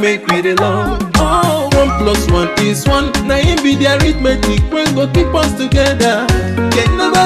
Make 0.00 0.24
me 0.28 0.54
love. 0.54 1.04
Oh, 1.16 1.68
one 1.76 1.92
plus 2.00 2.24
one 2.30 2.48
is 2.64 2.88
one. 2.88 3.12
Now 3.28 3.36
it 3.36 3.62
be 3.62 3.76
the 3.76 3.92
arithmetic 4.00 4.72
when 4.72 4.94
go 4.94 5.06
keep 5.12 5.28
us 5.34 5.52
together. 5.52 6.69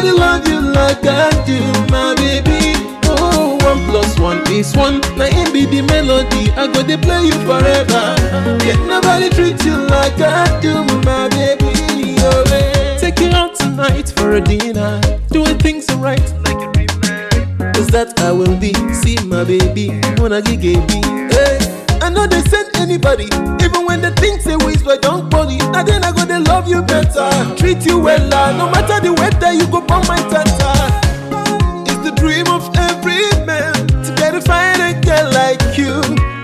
Nobody 0.05 0.21
love 0.21 0.49
you 0.49 0.61
like 0.61 1.07
I 1.07 1.31
do, 1.47 1.59
my 1.90 2.14
baby? 2.14 2.77
Oh, 3.05 3.57
one 3.62 3.83
plus 3.88 4.19
one 4.19 4.43
is 4.53 4.77
one. 4.77 5.01
Now 5.17 5.25
it 5.33 5.51
be 5.51 5.64
the 5.64 5.81
melody. 5.81 6.51
I 6.53 6.67
go 6.67 6.83
to 6.83 6.99
play 6.99 7.25
you 7.25 7.33
forever. 7.49 8.14
Can 8.61 8.87
nobody 8.87 9.31
treat 9.31 9.64
you 9.64 9.75
like 9.88 10.21
I 10.21 10.61
do, 10.61 10.85
my 11.09 11.31
baby? 11.31 12.17
Oh, 12.21 12.45
eh. 12.53 12.99
Take 12.99 13.19
you 13.21 13.31
out 13.31 13.55
tonight 13.55 14.11
for 14.11 14.35
a 14.35 14.43
dinner. 14.43 15.01
Doing 15.31 15.59
things 15.59 15.87
right 15.95 16.21
like 16.45 16.61
Cause 17.73 17.87
that 17.88 18.12
I 18.21 18.31
will 18.31 18.59
be. 18.61 18.75
See 18.93 19.17
my 19.25 19.43
baby, 19.43 19.88
wanna 20.19 20.43
get 20.43 20.61
baby. 20.61 21.01
Hey, 21.33 21.84
I 22.02 22.11
know 22.11 22.26
they 22.26 22.40
send 22.42 22.74
anybody, 22.76 23.24
even 23.64 23.87
when 23.87 24.00
they 24.02 24.11
think 24.12 24.40
say 24.42 24.57
waste 24.57 24.85
but 24.85 25.02
don't 25.02 25.28
body. 25.30 25.59
Now 25.72 25.83
then 25.83 26.04
I 26.04 26.12
go 26.12 26.24
they 26.24 26.38
love 26.38 26.68
you 26.68 26.83
better, 26.83 27.28
treat 27.57 27.85
you 27.87 27.98
well. 27.98 28.28
ah. 28.33 28.52
No 28.57 28.70
matter 28.70 29.00
the 29.00 29.12
weather, 29.14 29.52
you 29.52 29.66
go 29.68 29.78
on 29.94 30.07
my 30.07 30.18
tata. 30.30 30.72
It's 31.90 32.02
the 32.04 32.12
dream 32.16 32.46
of 32.48 32.62
every 32.76 33.24
man 33.46 33.87
to 34.04 34.14
get 34.16 34.35
a 34.35 34.40
fine 34.40 35.00
girl 35.02 35.30
like 35.33 35.62
you. 35.78 36.00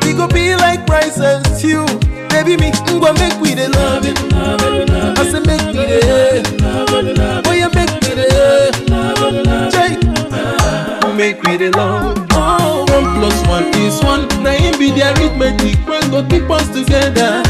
We 0.06 0.14
go 0.16 0.26
be 0.28 0.54
like 0.56 0.86
rice 0.88 1.18
and 1.20 1.46
stew. 1.56 1.86
Baby, 2.30 2.56
me, 2.56 2.70
I'm 2.86 3.00
gonna 3.00 3.18
make 3.18 3.38
we 3.40 3.54
the 3.54 3.68
love 3.70 4.04
it. 4.06 4.16
I 4.32 5.24
say 5.30 5.40
make 5.40 5.66
me 5.74 5.84
the 5.86 6.00
Oh, 7.46 7.52
yeah, 7.52 7.68
make 7.74 7.92
me 8.02 8.14
the 8.14 8.26
Jay, 9.72 9.96
make 11.16 11.42
me 11.44 11.56
the 11.56 11.70
love. 11.76 12.29
One 13.60 13.72
plus 13.72 14.02
one 14.02 14.24
is. 14.24 14.40
Now 14.40 14.56
it 14.56 14.78
be 14.78 14.90
the 14.90 15.04
arithmetic 15.12 15.86
when 15.86 16.10
go 16.10 16.24
keep 16.24 16.48
us 16.48 16.68
together. 16.72 17.42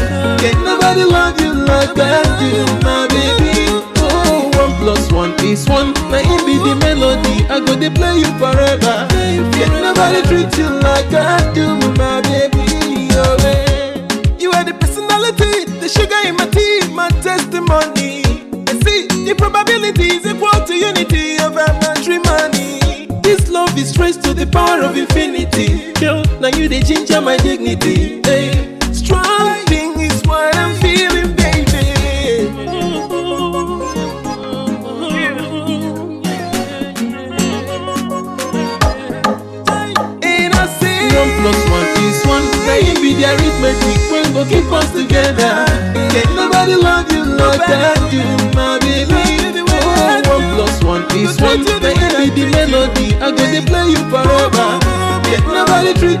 Can 0.43 0.57
nobody 0.63 1.03
love 1.03 1.39
you 1.39 1.53
like 1.53 1.95
I 1.95 2.19
do, 2.35 2.65
my 2.83 3.07
baby? 3.07 3.71
Oh, 4.03 4.51
one 4.59 4.73
plus 4.79 5.11
one 5.11 5.31
is 5.45 5.67
one. 5.69 5.93
Now 6.11 6.19
it 6.19 6.45
be 6.45 6.57
the 6.57 6.75
melody. 6.75 7.45
I 7.47 7.59
go 7.63 7.79
to 7.79 7.89
play 7.91 8.19
you 8.19 8.31
forever. 8.39 9.07
Can 9.55 9.71
nobody 9.81 10.21
treat 10.27 10.51
you 10.57 10.67
like 10.83 11.13
I 11.13 11.39
do, 11.53 11.79
my 11.95 12.19
baby? 12.27 13.07
Oh, 13.15 13.37
eh. 13.47 14.35
You 14.37 14.51
are 14.51 14.65
the 14.65 14.73
personality, 14.73 15.63
the 15.79 15.87
sugar 15.87 16.19
in 16.27 16.35
my 16.35 16.47
tea, 16.51 16.91
my 16.91 17.07
testimony. 17.23 18.23
I 18.67 18.73
see 18.83 19.07
the 19.23 19.33
probabilities 19.37 20.25
equal 20.25 20.59
to 20.65 20.75
unity 20.75 21.37
of 21.37 21.55
our 21.55 21.71
matrimony. 21.79 22.80
Is 23.77 23.93
traced 23.93 24.23
to 24.23 24.33
the 24.33 24.45
power 24.45 24.83
of 24.83 24.95
infinity. 24.97 25.93
Girl, 25.93 26.23
now 26.39 26.49
you 26.49 26.67
the 26.67 26.81
ginger 26.81 27.21
my 27.21 27.37
dignity. 27.37 28.21
Hey, 28.23 28.77
strong 28.93 29.65
thing 29.65 29.99
is 29.99 30.21
what 30.23 30.55
I'm 30.55 30.80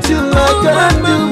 you 0.09 0.17
like 0.17 0.65
I 0.67 0.89
do, 1.05 1.30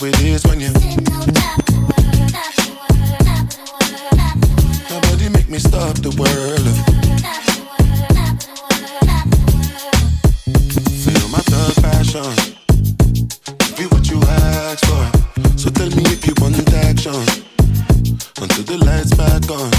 How 0.00 0.06
it 0.06 0.22
is 0.22 0.46
when 0.46 0.60
you. 0.60 0.72
Nobody 4.88 5.28
make 5.28 5.50
me 5.50 5.58
stop 5.58 5.94
the 6.00 6.08
world. 6.16 6.64
Feel 11.04 11.28
my 11.28 11.42
thug 11.50 11.74
passion. 11.84 12.32
Be 13.76 13.84
what 13.92 14.08
you 14.08 14.22
ask 14.22 14.86
for. 14.86 15.58
So 15.58 15.68
tell 15.68 15.90
me 15.90 16.02
if 16.06 16.26
you 16.26 16.32
want 16.40 16.56
action. 16.72 17.20
Until 18.40 18.64
the 18.64 18.78
lights 18.86 19.12
back 19.12 19.50
on. 19.50 19.70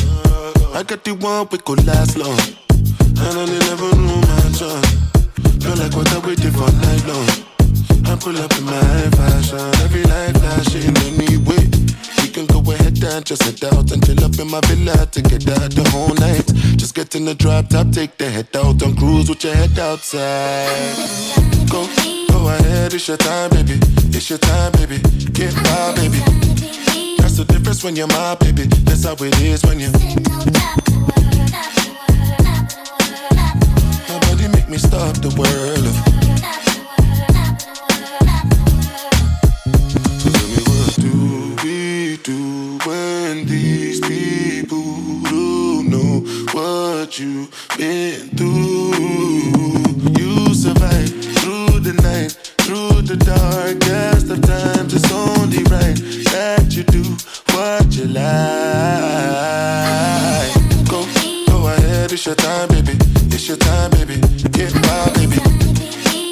I 0.76 0.84
got 0.84 1.04
the 1.04 1.14
one 1.14 1.48
we 1.52 1.58
could 1.58 1.84
last 1.88 2.16
long. 2.16 2.40
And 2.70 3.40
I 3.40 3.46
never 3.46 3.96
knew 3.96 4.22
my. 4.22 4.42
Feel 5.62 5.76
like 5.78 5.96
what 5.96 6.12
I 6.14 6.20
waited 6.20 6.54
for 6.54 6.72
night 6.72 7.08
long. 7.08 7.21
Pull 8.22 8.38
up 8.38 8.56
in 8.56 8.66
my 8.66 9.10
fashion. 9.18 9.58
Every 9.82 10.04
light 10.04 10.38
flashing 10.38 10.96
anyway. 11.10 11.66
We 12.22 12.30
can 12.30 12.46
go 12.46 12.60
ahead 12.72 13.04
and 13.04 13.26
just 13.26 13.42
head 13.42 13.74
out 13.74 13.92
and 13.92 14.06
chill 14.06 14.24
up 14.24 14.38
in 14.38 14.48
my 14.48 14.62
villa 14.68 15.08
to 15.08 15.22
get 15.24 15.50
out 15.50 15.72
the 15.72 15.90
whole 15.90 16.14
night. 16.14 16.46
Just 16.78 16.94
get 16.94 17.16
in 17.16 17.26
the 17.26 17.34
drop 17.34 17.70
top, 17.70 17.90
take 17.90 18.18
the 18.18 18.30
head 18.30 18.48
out 18.56 18.80
and 18.84 18.96
cruise 18.96 19.28
with 19.28 19.44
your 19.44 19.56
head 19.56 19.78
outside. 19.80 20.96
Go, 21.72 21.90
go 22.30 22.48
ahead, 22.50 22.94
it's 22.94 23.08
your 23.08 23.18
time, 23.18 23.50
baby. 23.50 23.80
It's 24.14 24.30
your 24.30 24.38
time, 24.38 24.72
baby. 24.74 25.00
Get 25.34 25.56
my 25.56 25.94
baby. 25.98 26.22
That's 27.18 27.38
the 27.38 27.46
difference 27.48 27.84
when 27.84 27.96
you're 27.96 28.06
my 28.06 28.36
baby. 28.36 28.66
That's 28.86 29.04
how 29.04 29.16
it 29.18 29.42
is 29.42 29.64
when 29.64 29.80
you. 29.80 29.90
Make 34.54 34.70
me 34.70 34.78
stop 34.78 35.16
the 35.18 35.30
world. 35.38 36.21
Do 42.18 42.78
when 42.86 43.46
these 43.46 44.00
people 44.02 44.82
don't 45.24 45.90
know 45.90 46.20
what 46.52 47.18
you've 47.20 47.50
been 47.78 48.28
through? 48.36 48.92
You 50.20 50.54
survive 50.54 51.10
through 51.40 51.80
the 51.80 51.94
night, 52.02 52.32
through 52.62 53.04
the 53.04 53.18
darkest 53.18 54.30
of 54.30 54.42
times. 54.42 54.94
It's 54.94 55.12
only 55.12 55.64
right 55.70 55.96
that 56.32 56.74
you 56.76 56.84
do 56.84 57.04
what 57.54 57.96
you 57.96 58.06
like. 58.06 58.22
Go, 60.90 61.06
go 61.48 61.68
ahead, 61.68 62.12
it's 62.12 62.26
your 62.26 62.36
time, 62.36 62.70
baby. 62.70 62.98
It's 63.34 63.48
your 63.48 63.58
time, 63.58 63.92
baby. 63.92 64.20
Get 64.52 64.74
my 64.76 65.12
baby. 65.16 65.40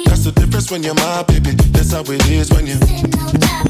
That's 0.04 0.24
the 0.24 0.32
difference 0.34 0.70
when 0.70 0.82
you're 0.82 0.94
my 0.94 1.22
baby. 1.22 1.52
That's 1.72 1.92
how 1.92 2.02
it 2.02 2.28
is 2.28 2.50
when 2.50 2.66
you. 2.66 3.69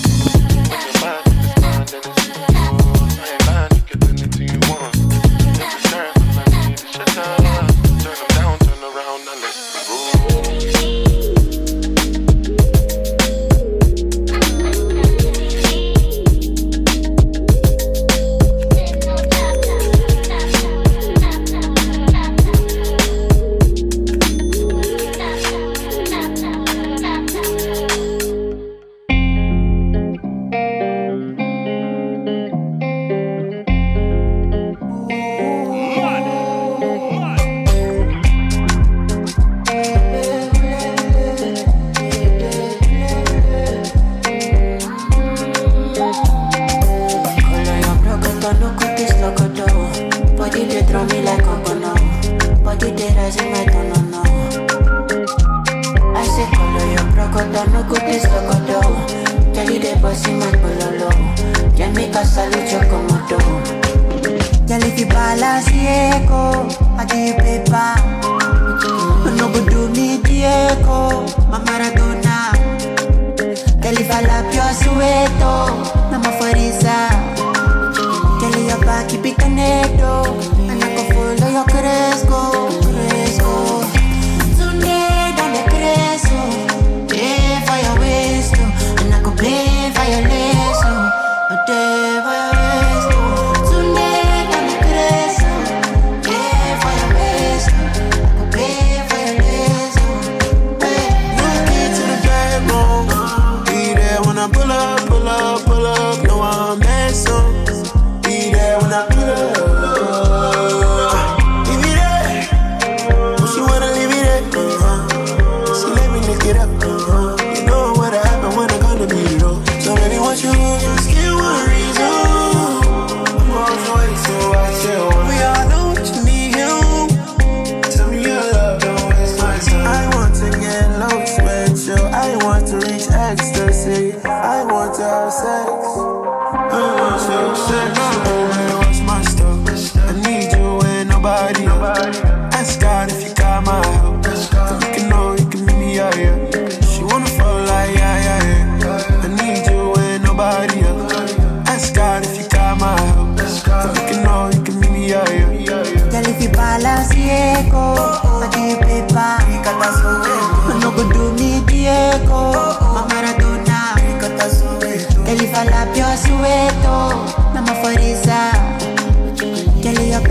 grande 116.53 116.90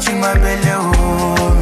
nothing 0.00 0.20
beleza 0.20 0.78
oh. 0.78 1.59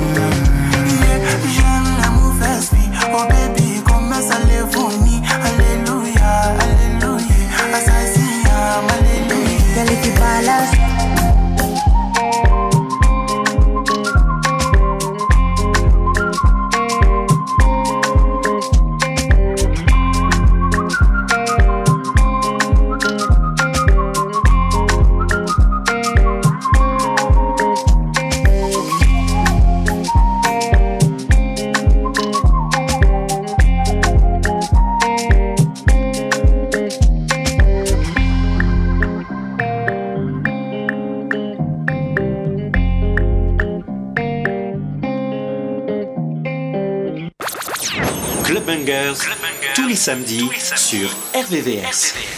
Samedi 49.98 50.48
sur 50.76 51.10
RVVS. 51.34 52.14
RVVS. 52.14 52.37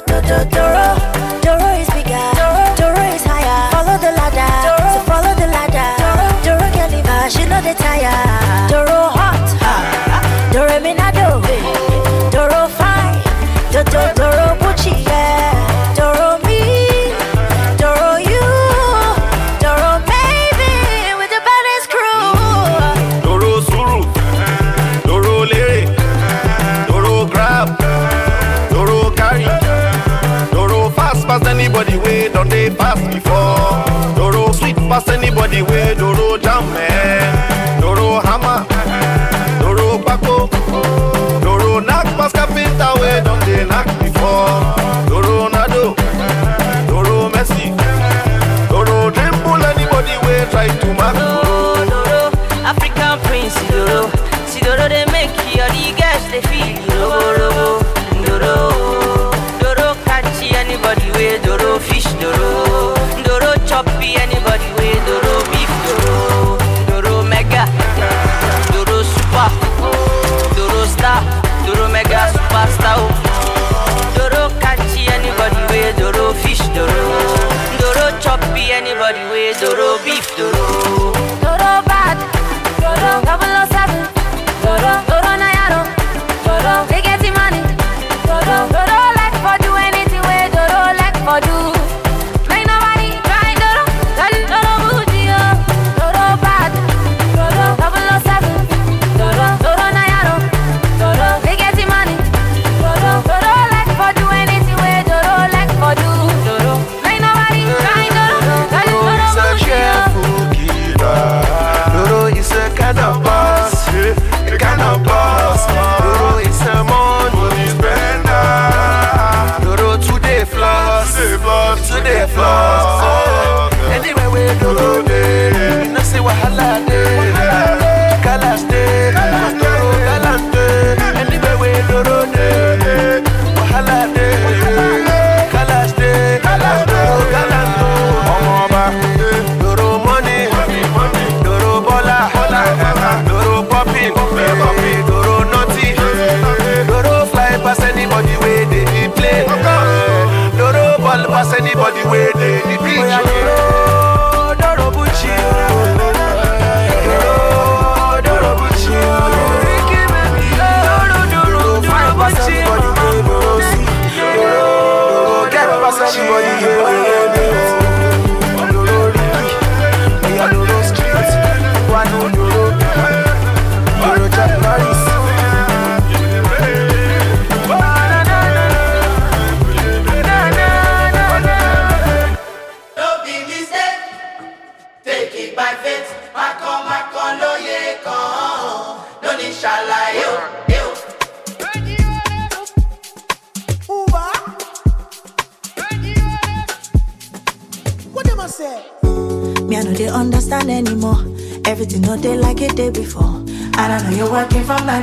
do 0.00 0.20
do 0.20 0.20
do 0.20 0.44
do 0.50 0.85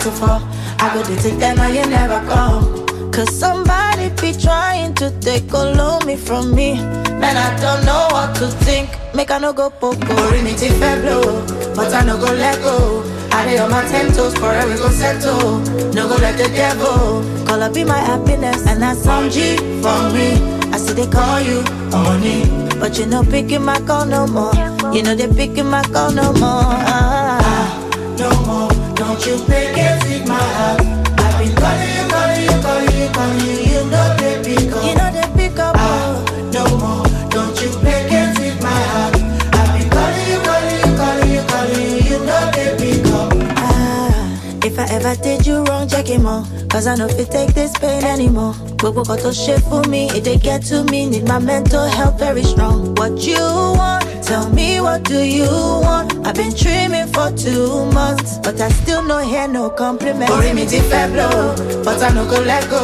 to 0.04 0.12
four. 0.12 0.39
I 0.80 0.91
go 0.93 1.01
to 1.04 1.16
take 1.22 1.39
them, 1.39 1.58
you 1.74 1.86
never 1.88 2.20
come. 2.28 2.84
Cause 3.12 3.34
somebody 3.34 4.10
be 4.22 4.34
trying 4.38 4.93
to 4.95 5.12
take 5.22 5.54
all 5.54 5.80
of 5.80 6.06
me 6.06 6.18
from 6.18 6.54
me. 6.54 6.74
Man, 7.22 7.38
I 7.38 7.49
don't 7.62 7.86
know 7.86 8.08
what 8.12 8.36
to 8.36 8.47
think. 8.66 8.89
Make 9.16 9.32
I 9.32 9.38
no 9.38 9.54
go 9.54 9.70
poco. 9.70 10.14
It 10.34 10.62
if 10.62 10.78
blow. 11.01 11.45
But 11.76 11.93
I 11.93 12.04
no 12.04 12.18
go 12.18 12.26
let 12.34 12.60
go. 12.62 13.04
I 13.32 13.45
lay 13.45 13.58
on 13.60 13.72
my 13.72 13.84
ten 13.88 14.12
toes, 14.12 14.34
forever 14.36 14.76
go 14.76 14.89
settle. 14.89 15.60
No 15.93 16.08
go 16.10 16.16
let 16.16 16.38
the 16.38 16.49
devil 16.49 17.24
call 17.45 17.62
up 17.64 17.74
be 17.74 17.84
my 17.86 17.97
happiness. 17.97 18.66
And 18.68 18.82
that's 18.82 18.99
some 19.04 19.30
G 19.30 19.56
for 19.82 20.10
me. 20.12 20.34
I 20.74 20.78
see 20.78 20.93
they 20.93 21.08
call 21.08 21.39
you 21.39 21.62
honey. 21.91 22.43
But 22.80 22.97
you 22.99 23.06
know 23.06 23.24
picking 23.24 23.64
my 23.64 23.80
call 23.82 24.06
no 24.06 24.28
more. 24.28 24.54
You 24.93 25.01
know 25.04 25.16
they 25.16 25.28
picking 25.34 25.68
my 25.68 25.84
call 25.84 26.12
no 26.12 26.34
more. 26.34 26.76
Ah, 26.91 27.80
No 28.20 28.30
more, 28.45 28.70
don't 28.96 29.26
you 29.26 29.38
pick 29.46 29.78
it 29.78 30.04
with 30.04 30.28
my 30.28 30.39
heart. 30.39 30.82
I've 31.20 31.38
been 31.39 31.56
calling 31.56 31.91
you, 31.96 32.04
calling 32.10 32.44
you, 32.44 32.58
calling 32.62 32.98
you, 33.00 33.10
calling 33.14 33.39
you. 33.46 33.56
You 33.74 33.82
know 33.89 34.16
they 34.18 34.36
pick 34.44 34.72
up. 34.74 34.84
You 34.86 34.96
know 34.96 35.10
they 35.12 35.28
pick 35.50 35.60
up. 35.60 35.76
Ah, 35.78 36.24
no 36.54 36.64
more, 36.78 37.06
don't 37.30 37.56
you 37.62 37.70
pick 37.82 38.12
it 38.12 38.38
with 38.39 38.62
my 38.62 38.70
heart. 38.94 39.16
I've 39.54 39.70
been 39.80 39.89
calling 39.89 40.28
you, 40.30 40.39
calling 40.48 40.80
you, 40.80 40.91
calling 40.98 41.32
you, 41.32 41.41
calling 41.52 41.89
you. 41.91 42.00
You 42.10 42.26
know 42.26 42.52
they 42.54 42.70
pick 42.78 43.06
up. 43.08 43.34
Ah, 43.58 44.66
if 44.66 44.78
I 44.80 44.86
ever 44.91 45.16
did 45.22 45.46
you 45.46 45.64
wrong, 45.64 45.88
check 45.88 46.08
him 46.08 46.26
out. 46.26 46.46
Cause 46.70 46.88
I 46.88 46.96
know 46.96 47.06
if 47.06 47.20
it 47.20 47.30
take 47.32 47.54
this 47.54 47.72
pain 47.78 48.04
anymore. 48.04 48.54
Gbogbo 48.78 49.04
kan 49.06 49.18
tó 49.18 49.30
ṣe 49.32 49.58
fún 49.62 49.88
mi, 49.89 50.08
it 50.10 50.24
dey 50.26 50.38
get 50.38 50.66
to 50.68 50.84
me. 50.91 51.06
Need 51.06 51.28
my 51.28 51.39
mental 51.39 51.88
health 51.88 52.18
very 52.20 52.44
strong. 52.44 52.94
What 52.96 53.22
you 53.26 53.38
want? 53.78 54.03
Tell 54.24 54.50
me 54.50 54.80
what 54.82 55.04
do 55.04 55.20
you 55.24 55.46
want? 55.86 56.26
I've 56.26 56.36
been 56.36 56.54
dreaming 56.56 57.08
for 57.08 57.30
two 57.32 57.86
months, 57.92 58.38
but 58.40 58.60
I 58.60 58.70
still 58.70 59.04
no 59.04 59.20
hear 59.20 59.48
no 59.48 59.70
compliment. 59.70 60.32
Orí 60.32 60.54
mi 60.54 60.66
ti 60.66 60.80
fẹ́ 60.80 61.12
blow, 61.14 61.56
but 61.84 62.02
I 62.02 62.10
no 62.16 62.24
go 62.26 62.40
let 62.42 62.64
go. 62.70 62.82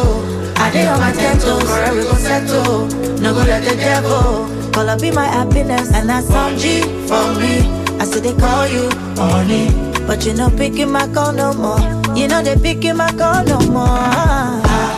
I 0.58 0.70
dey 0.72 0.88
on 0.88 1.00
my 1.00 1.12
ten 1.14 1.38
toes, 1.40 1.64
forever 1.64 1.96
we 1.98 2.04
go 2.04 2.14
settle. 2.16 2.88
No 3.22 3.34
go 3.34 3.42
let 3.52 3.64
the 3.64 3.76
devil 3.76 4.48
Call 4.74 4.90
up 4.90 5.00
be 5.02 5.12
my 5.12 5.26
happiness, 5.26 5.92
and 5.94 6.10
that's 6.10 6.28
some 6.28 6.58
G 6.58 6.82
for 7.10 7.26
me. 7.40 7.54
I 8.02 8.04
said 8.06 8.24
they 8.24 8.34
call 8.36 8.68
you 8.68 8.90
honey, 9.18 9.66
but 10.08 10.26
you 10.26 10.34
know 10.34 10.50
picking 10.50 10.92
my 10.92 11.08
call 11.14 11.32
no 11.34 11.54
more. 11.54 11.80
You 12.16 12.28
know 12.28 12.42
they 12.44 12.56
picking 12.56 12.98
my 12.98 13.12
call 13.20 13.44
no 13.46 13.60
more. 13.76 14.04
Ah, 14.76 14.92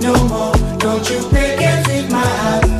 no 0.00 0.12
more, 0.30 0.54
don't 0.78 1.04
you 1.10 1.20
pick 1.32 1.60
it 1.60 1.86
with 1.88 2.10
my 2.10 2.24
heart. 2.42 2.77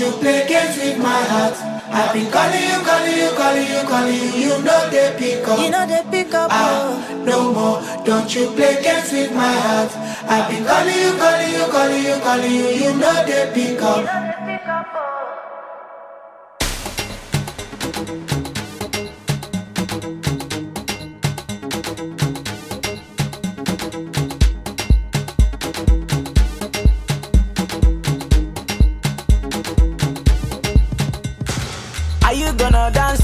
you 0.00 0.10
play 0.12 0.48
games 0.48 0.76
with 0.78 0.98
my 0.98 1.22
heart. 1.28 1.54
I've 1.92 2.14
been 2.14 2.32
calling 2.32 2.62
you, 2.62 2.78
calling 2.88 3.16
you, 3.20 3.30
calling 3.36 3.68
you, 3.68 3.80
calling 3.84 4.14
you. 4.14 4.30
You 4.48 4.62
know 4.64 4.88
they 4.88 5.14
pick 5.18 5.46
up. 5.46 5.60
You 5.60 5.70
know 5.70 5.86
they 5.86 6.02
pick 6.10 6.32
up. 6.32 6.48
Ah, 6.50 6.96
oh. 7.10 7.24
no 7.24 7.52
more. 7.52 8.04
Don't 8.06 8.34
you 8.34 8.48
play 8.56 8.80
games 8.82 9.12
with 9.12 9.34
my 9.34 9.52
heart. 9.52 9.92
I've 10.24 10.48
been 10.48 10.64
calling 10.64 10.96
you, 10.96 11.12
calling 11.20 11.52
you, 11.52 11.64
calling 11.68 12.02
you, 12.02 12.16
calling 12.24 12.50
you. 12.50 12.68
You 12.80 12.96
know 12.96 13.14
they 13.26 13.52
pick 13.52 13.82
up. 13.82 14.39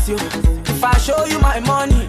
Dance 0.07 0.09
you? 0.09 0.28
If 0.74 0.84
I 0.84 0.96
show 0.98 1.24
you 1.24 1.38
my 1.40 1.61
money, 1.61 2.09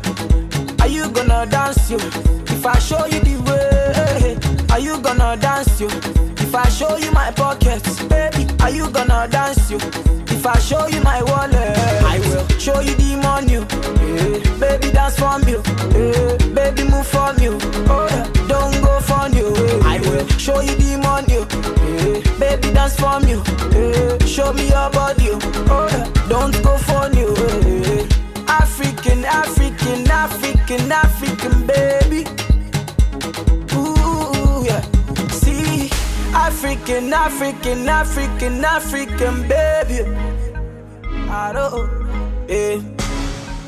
are 0.82 0.88
you 0.88 1.10
gonna 1.12 1.46
dance 1.46 1.90
you? 1.90 1.98
If 1.98 2.66
I 2.66 2.78
show 2.80 3.06
you 3.06 3.20
the 3.20 3.38
way, 3.48 4.38
are 4.72 4.80
you 4.80 5.00
gonna 5.02 5.38
dance 5.38 5.80
you? 5.80 5.88
If 5.88 6.54
I 6.54 6.68
show 6.70 6.98
you 6.98 7.12
my 7.12 7.32
pockets, 7.32 8.04
baby, 8.04 8.48
are 8.62 8.70
you 8.70 8.90
gonna 8.90 9.28
dance 9.30 9.70
you? 9.72 9.78
If 10.28 10.46
I 10.46 10.58
show 10.60 10.88
you 10.88 11.02
my 11.02 11.22
wallet, 11.24 11.78
I 12.04 12.20
will 12.20 12.48
show 12.60 12.80
you 12.80 12.94
the 12.96 13.18
money. 13.22 13.54
Yeah. 13.54 14.60
Baby, 14.60 14.92
dance 14.92 15.18
for 15.18 15.38
me. 15.40 15.54
Yeah. 15.94 16.38
Baby, 16.54 16.90
move 16.90 17.08
for 17.08 17.34
me. 17.34 17.48
Oh, 17.90 18.08
yeah. 18.10 18.48
don't 18.48 18.82
go 18.82 19.00
for 19.02 19.28
you. 19.36 19.54
I 19.84 20.00
will 20.00 20.28
show 20.38 20.60
you 20.62 20.76
the 20.76 20.98
money. 21.02 21.34
Yeah. 21.34 22.40
Baby, 22.40 22.74
dance 22.74 22.96
for 22.96 23.20
me. 23.20 23.42
Yeah. 23.74 24.26
Show 24.26 24.54
me 24.54 24.70
your 24.70 24.90
body. 24.92 25.30
Oh, 25.70 25.88
yeah. 25.92 26.28
don't 26.30 26.54
go 26.64 26.78
for 26.78 27.10
you. 27.18 27.37
African, 28.80 29.26
African, 29.26 30.08
African, 30.12 30.92
African, 30.92 31.66
baby. 31.66 32.24
Ooh, 33.74 34.64
yeah. 34.64 34.82
See, 35.32 35.90
African, 36.32 37.12
African, 37.12 37.90
African, 37.90 38.64
African, 38.64 39.48
baby. 39.48 40.06
I 41.28 41.54
don't, 41.54 41.90
yeah. 42.48 42.80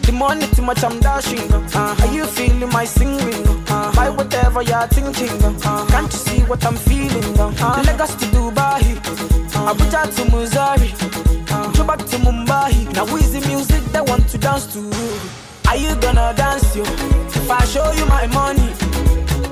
The 0.03 0.11
money 0.11 0.45
too 0.53 0.61
much, 0.61 0.83
I'm 0.83 0.99
dashing. 0.99 1.51
Uh, 1.51 1.95
are 2.01 2.13
you 2.13 2.25
feeling 2.27 2.69
my 2.69 2.85
singing? 2.85 3.47
Uh, 3.67 3.91
buy 3.95 4.11
whatever 4.11 4.61
you're 4.61 4.87
thinking. 4.89 5.31
Uh, 5.65 5.87
can't 5.87 6.13
you 6.13 6.19
see 6.19 6.41
what 6.41 6.63
I'm 6.63 6.75
feeling? 6.75 7.23
Uh, 7.39 7.81
Lagos 7.83 8.13
to 8.13 8.25
Dubai, 8.25 9.28
Abuja 9.69 10.01
to 10.15 10.25
Missouri, 10.31 10.89
uh, 11.51 11.85
back 11.85 11.99
to 11.99 12.17
Mumbai. 12.17 12.91
Now 12.93 13.05
easy 13.17 13.39
music 13.47 13.83
they 13.93 14.01
want 14.01 14.27
to 14.29 14.37
dance 14.39 14.65
to. 14.73 14.79
Are 15.67 15.77
you 15.77 15.95
gonna 16.01 16.33
dance 16.35 16.75
you? 16.75 16.81
If 16.81 17.51
I 17.51 17.63
show 17.65 17.91
you 17.91 18.05
my 18.07 18.25
money, 18.33 18.73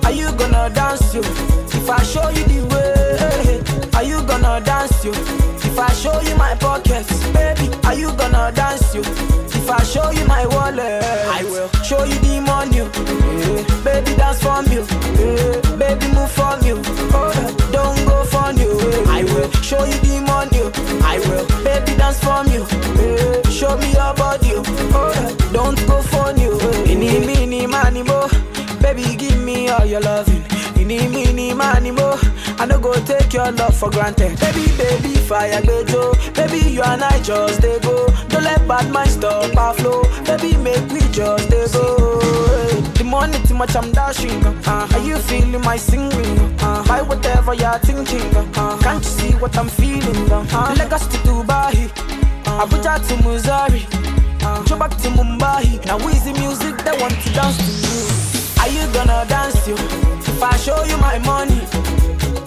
are 0.05 0.11
you 0.11 0.31
gonna 0.35 0.71
dance 0.73 1.13
you? 1.13 1.21
If 1.21 1.87
I 1.87 2.01
show 2.01 2.29
you 2.29 2.43
the 2.45 2.65
way, 2.73 3.61
are 3.93 4.03
you 4.03 4.23
gonna 4.25 4.59
dance 4.65 5.05
you? 5.05 5.11
If 5.11 5.77
I 5.77 5.93
show 5.93 6.19
you 6.21 6.35
my 6.35 6.55
pockets, 6.55 7.23
baby, 7.27 7.69
are 7.83 7.93
you 7.93 8.11
gonna 8.13 8.51
dance 8.55 8.95
you? 8.95 9.01
If 9.01 9.69
I 9.69 9.83
show 9.83 10.09
you 10.09 10.25
my 10.25 10.47
wallet, 10.47 11.03
I 11.29 11.43
will 11.43 11.69
show 11.83 12.03
you 12.05 12.17
the 12.25 12.41
money. 12.41 12.81
Baby, 13.83 14.17
dance 14.17 14.41
for 14.41 14.63
me. 14.63 14.77
Baby, 15.77 16.07
move 16.15 16.31
for 16.31 16.57
me. 16.63 16.73
Oh, 17.13 17.56
show 19.67 19.83
you 19.83 19.99
the 19.99 20.21
money. 20.23 20.63
I 21.03 21.19
will, 21.27 21.45
baby, 21.63 21.91
dance 21.97 22.19
for 22.23 22.41
me. 22.47 22.63
Yeah. 23.03 23.49
Show 23.49 23.75
me 23.77 23.91
your 23.91 24.13
body. 24.15 24.51
Oh, 24.95 25.35
don't 25.51 25.77
go 25.87 26.01
for 26.01 26.31
you. 26.39 26.55
Yeah. 26.55 26.95
Mini, 26.95 27.25
mini, 27.25 27.67
money, 27.67 28.03
mo. 28.03 28.29
Baby, 28.81 29.15
give 29.17 29.37
me 29.43 29.67
all 29.67 29.85
your 29.85 29.99
loving. 29.99 30.43
Mini, 30.77 31.07
mini, 31.09 31.53
money, 31.53 31.91
mo. 31.91 32.17
I 32.59 32.65
no 32.65 32.79
go 32.79 32.93
take 33.05 33.33
your 33.33 33.51
love 33.51 33.75
for 33.75 33.89
granted. 33.89 34.39
Baby, 34.39 34.65
baby, 34.77 35.15
fire 35.27 35.61
bejo. 35.61 36.13
Baby, 36.33 36.71
you 36.71 36.81
and 36.83 37.03
I 37.03 37.19
just 37.21 37.61
they 37.61 37.77
go. 37.81 38.07
Don't 38.29 38.43
let 38.43 38.65
bad 38.67 38.89
mind 38.91 39.09
stop 39.11 39.55
our 39.57 39.73
flow. 39.73 40.03
Baby, 40.23 40.55
make 40.57 40.89
me 40.91 41.01
just 41.11 41.49
they 41.49 41.67
go. 41.73 42.56
The 42.97 43.03
money 43.03 43.37
too 43.47 43.53
much, 43.53 43.75
I'm 43.75 43.91
dashing. 43.91 44.43
Uh, 44.45 44.87
are 44.91 44.99
you 44.99 45.17
feeling 45.19 45.61
my 45.61 45.77
singing? 45.77 46.39
Uh, 46.59 46.83
buy 46.87 47.01
whatever 47.03 47.53
you're 47.53 47.77
thinking. 47.79 48.25
Uh, 48.35 48.77
can't 48.81 49.03
you 49.03 49.09
see 49.09 49.31
what 49.35 49.55
I'm 49.57 49.69
feeling? 49.69 50.31
Uh, 50.31 50.75
Lagos 50.79 51.05
to 51.07 51.17
Dubai, 51.19 51.89
uh, 52.47 52.65
Abuja 52.65 52.97
to 53.07 53.15
Missouri, 53.23 53.85
uh, 54.41 54.63
go 54.63 54.77
back 54.79 54.91
to 55.01 55.09
Mumbai. 55.09 55.85
Now 55.85 55.99
easy 56.09 56.33
music, 56.33 56.77
they 56.83 56.97
want 56.99 57.13
to 57.21 57.29
dance 57.33 57.57
to. 57.57 58.61
Are 58.61 58.69
you 58.69 58.83
gonna 58.91 59.25
dance 59.29 59.67
you? 59.67 59.75
If 59.75 60.41
I 60.41 60.57
show 60.57 60.83
you 60.83 60.97
my 60.97 61.19
money, 61.19 61.61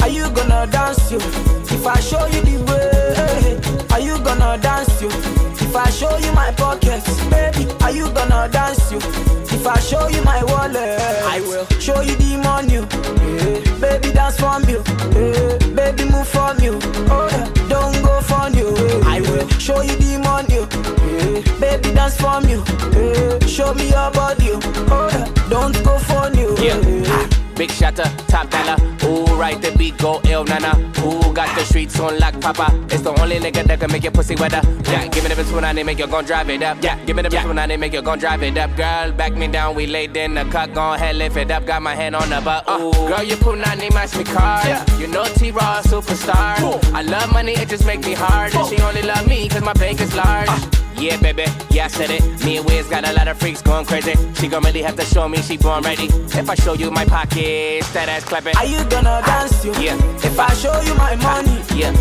are 0.02 0.08
you 0.08 0.28
gonna 0.34 0.66
dance 0.66 1.12
you? 1.12 1.18
If 1.18 1.86
I 1.86 2.00
show 2.00 2.26
you 2.26 2.42
the 2.42 2.58
way, 2.66 3.86
are 3.92 4.00
you 4.00 4.18
gonna 4.24 4.58
dance 4.60 5.00
you? 5.00 5.08
If 5.08 5.76
I 5.76 5.88
show 5.90 6.16
you 6.18 6.32
my 6.32 6.50
pockets, 6.52 7.06
baby, 7.30 7.70
are 7.82 7.92
you 7.92 8.10
gonna 8.12 8.48
dance 8.50 8.90
you? 8.90 9.39
If 9.52 9.66
I 9.66 9.78
show 9.80 10.08
you 10.08 10.22
my 10.22 10.42
wallet, 10.44 11.00
I 11.24 11.40
will 11.42 11.66
show 11.78 12.00
you 12.00 12.14
the 12.16 12.36
money. 12.42 12.74
Yeah. 12.74 13.78
Baby, 13.80 14.12
dance 14.12 14.38
for 14.38 14.58
me. 14.60 14.74
Yeah. 15.14 15.58
Baby, 15.74 16.04
move 16.10 16.28
for 16.28 16.54
me. 16.54 16.68
Oh, 17.10 17.28
yeah. 17.30 17.68
don't 17.68 18.02
go 18.02 18.20
for 18.20 18.48
you. 18.56 18.68
I 19.04 19.20
will 19.20 19.48
show 19.58 19.80
you 19.82 19.96
the 19.96 20.18
money. 20.18 20.60
Yeah. 20.60 21.58
Baby, 21.60 21.94
dance 21.94 22.16
for 22.16 22.40
me. 22.40 22.54
Yeah. 22.94 23.46
Show 23.46 23.74
me 23.74 23.90
your 23.90 24.10
body. 24.12 24.50
Oh, 24.90 25.08
yeah. 25.12 25.48
don't 25.48 25.74
go 25.84 25.98
for 25.98 26.30
you. 26.36 26.56
Yeah. 26.58 27.28
Big 27.56 27.70
shatter, 27.70 28.04
top 28.28 28.48
dollar. 28.50 28.76
Ooh, 29.04 29.26
right 29.36 29.60
the 29.60 29.70
go 29.92 30.20
ill, 30.24 30.44
nana. 30.44 30.74
Who 31.00 31.32
got 31.32 31.54
the 31.56 31.64
streets 31.64 31.98
on 32.00 32.18
lock, 32.18 32.40
papa. 32.40 32.68
It's 32.90 33.02
the 33.02 33.18
only 33.20 33.38
nigga 33.38 33.64
that 33.64 33.80
can 33.80 33.90
make 33.90 34.02
your 34.02 34.12
pussy 34.12 34.34
wetter. 34.36 34.60
Yeah, 34.90 35.06
give 35.08 35.22
me 35.24 35.30
the 35.30 35.40
bitch 35.40 35.54
when 35.54 35.64
I 35.64 35.72
need 35.72 35.84
make 35.84 35.98
you 35.98 36.06
gon' 36.06 36.24
drive 36.24 36.50
it 36.50 36.62
up. 36.62 36.82
Yeah, 36.82 37.02
give 37.04 37.16
me 37.16 37.22
the 37.22 37.28
bitch 37.28 37.46
when 37.46 37.58
I 37.58 37.66
need 37.66 37.78
make 37.78 37.92
you 37.92 38.02
gon' 38.02 38.18
drive 38.18 38.42
it 38.42 38.56
up. 38.58 38.76
Girl, 38.76 39.12
back 39.12 39.32
me 39.34 39.48
down, 39.48 39.74
we 39.74 39.86
laid 39.86 40.16
in 40.16 40.34
the 40.34 40.44
cut, 40.44 40.74
gon' 40.74 40.98
head 40.98 41.16
lift 41.16 41.36
it 41.36 41.50
up. 41.50 41.66
Got 41.66 41.82
my 41.82 41.94
hand 41.94 42.16
on 42.16 42.28
the 42.28 42.40
butt. 42.40 42.64
Uh. 42.66 42.78
Ooh, 42.80 43.08
girl, 43.08 43.22
you 43.22 43.36
put 43.36 43.58
nani 43.58 43.90
match 43.90 44.16
me 44.16 44.24
card. 44.24 44.66
You 44.98 45.06
know 45.06 45.24
T-Raw 45.24 45.82
superstar. 45.82 46.94
I 46.94 47.02
love 47.02 47.32
money, 47.32 47.52
it 47.52 47.68
just 47.68 47.86
make 47.86 48.04
me 48.04 48.12
hard. 48.12 48.54
And 48.54 48.66
she 48.68 48.80
only 48.82 49.02
love 49.02 49.26
me 49.26 49.48
cause 49.48 49.62
my 49.62 49.72
bank 49.74 50.00
is 50.00 50.14
large. 50.14 50.48
Uh. 50.48 50.70
Yeah, 51.00 51.16
baby, 51.16 51.44
yeah, 51.70 51.86
I 51.86 51.88
said 51.88 52.10
it. 52.10 52.44
Me 52.44 52.58
and 52.58 52.66
Wiz 52.66 52.86
got 52.86 53.08
a 53.08 53.12
lot 53.14 53.26
of 53.26 53.38
freaks 53.38 53.62
going 53.62 53.86
crazy. 53.86 54.12
She 54.34 54.48
gon' 54.48 54.62
really 54.62 54.82
have 54.82 54.96
to 54.96 55.04
show 55.06 55.26
me 55.30 55.38
she 55.40 55.56
born 55.56 55.82
ready. 55.82 56.04
If 56.04 56.50
I 56.50 56.54
show 56.56 56.74
you 56.74 56.90
my 56.90 57.06
pockets, 57.06 57.90
that 57.94 58.10
ass 58.10 58.24
clapping. 58.24 58.54
Are 58.56 58.66
you 58.66 58.84
gonna 58.84 59.22
dance 59.24 59.64
you? 59.64 59.72
Yeah. 59.80 59.96
If 60.22 60.38
I 60.38 60.52
show 60.54 60.78
you 60.82 60.94
my 60.94 61.16
money, 61.16 61.56
Yeah. 61.74 61.92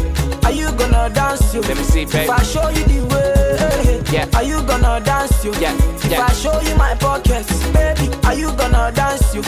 are 0.46 0.52
you 0.52 0.72
gonna 0.74 1.10
dance 1.10 1.54
you? 1.54 1.62
Let 1.62 1.78
me 1.78 1.84
see, 1.84 2.06
babe. 2.06 2.24
If 2.26 2.30
I 2.30 2.44
show 2.44 2.68
you 2.70 2.84
the 2.84 3.00
way, 3.12 4.02
Yeah. 4.12 4.26
are 4.38 4.44
you 4.44 4.62
gonna 4.64 5.00
dance 5.00 5.44
you? 5.46 5.54
Yeah. 5.60 5.74
If 5.96 6.12
Yeah. 6.12 6.26
I 6.28 6.34
show 6.34 6.60
you 6.62 6.76
my 6.76 6.94
pockets, 6.96 7.52
baby, 7.74 8.10
are 8.26 8.34
you 8.36 8.52
gonna 8.54 8.92
dance 8.92 9.34
you? 9.34 9.42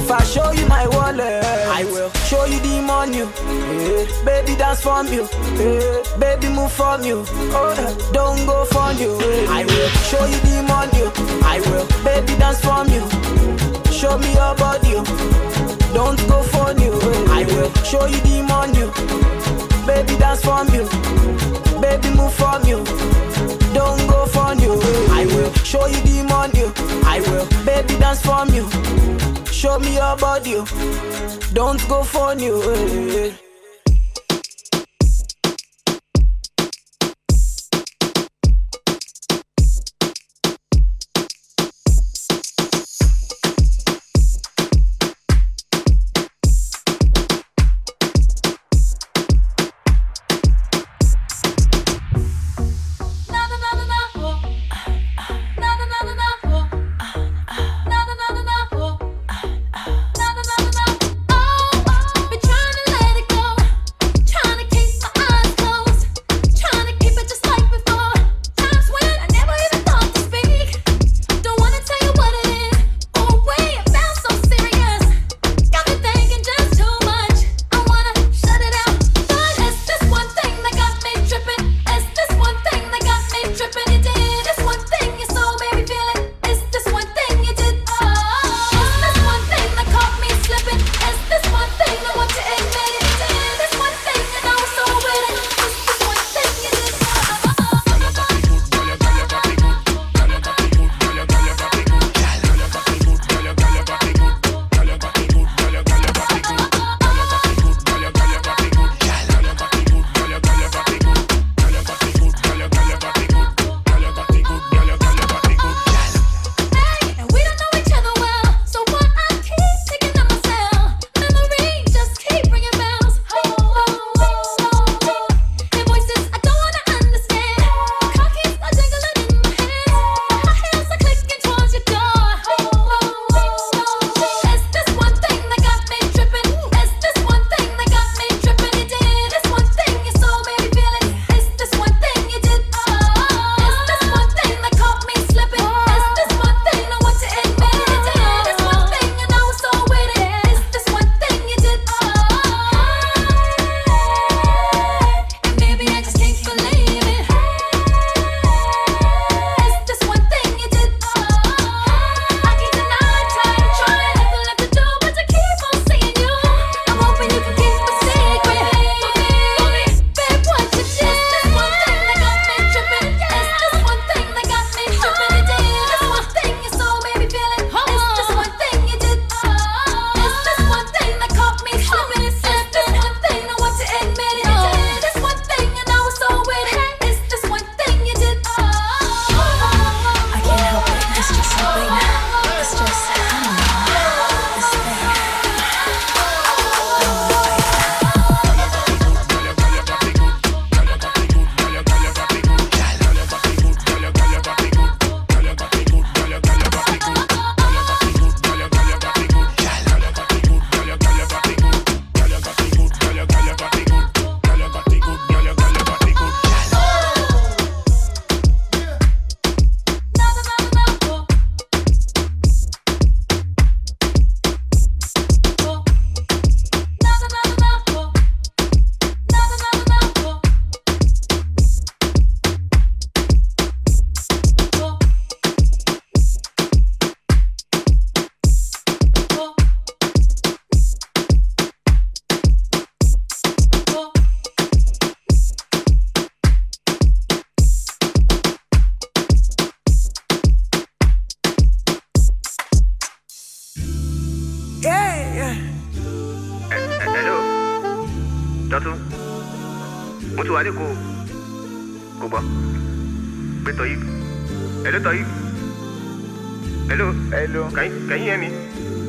If 0.00 0.10
I 0.10 0.22
show 0.24 0.50
you 0.52 0.66
my 0.66 0.86
wallet, 0.88 1.44
I 1.78 1.84
will 1.84 2.10
show 2.28 2.44
you 2.44 2.58
the 2.60 2.80
money. 2.82 3.18
Yeah. 3.18 4.04
Baby, 4.24 4.56
dance 4.56 4.80
for 4.80 5.02
me. 5.02 5.20
Yeah. 5.56 6.18
Baby, 6.18 6.48
move 6.48 6.72
for 6.72 6.98
me. 6.98 7.12
Oh, 7.12 7.74
don't 8.12 8.44
go 8.46 8.64
for 8.66 8.92
you. 9.00 9.12
I 9.48 9.64
will 9.64 9.88
show 10.10 10.24
you 10.26 10.38
the 10.48 10.62
money. 10.68 11.04
Show 17.90 18.06
you 18.06 18.20
the 18.20 18.42
money. 18.46 18.86
Baby, 19.84 20.16
dance 20.16 20.42
for 20.44 20.62
me. 20.70 20.78
Baby, 21.80 22.14
move 22.14 22.32
for 22.32 22.56
me. 22.60 22.74
Don't 23.74 24.06
go 24.08 24.26
for 24.26 24.54
you. 24.62 24.78
I 25.10 25.26
will 25.26 25.52
show 25.64 25.86
you 25.86 26.00
the 26.02 26.22
money. 26.28 26.66
I 27.04 27.18
will, 27.20 27.46
baby, 27.64 27.98
dance 27.98 28.22
for 28.22 28.46
me. 28.46 28.60
Show 29.50 29.80
me 29.80 29.94
your 29.94 30.16
body. 30.16 30.62
Don't 31.52 31.82
go 31.88 32.04
for 32.04 32.34
you. 32.34 33.49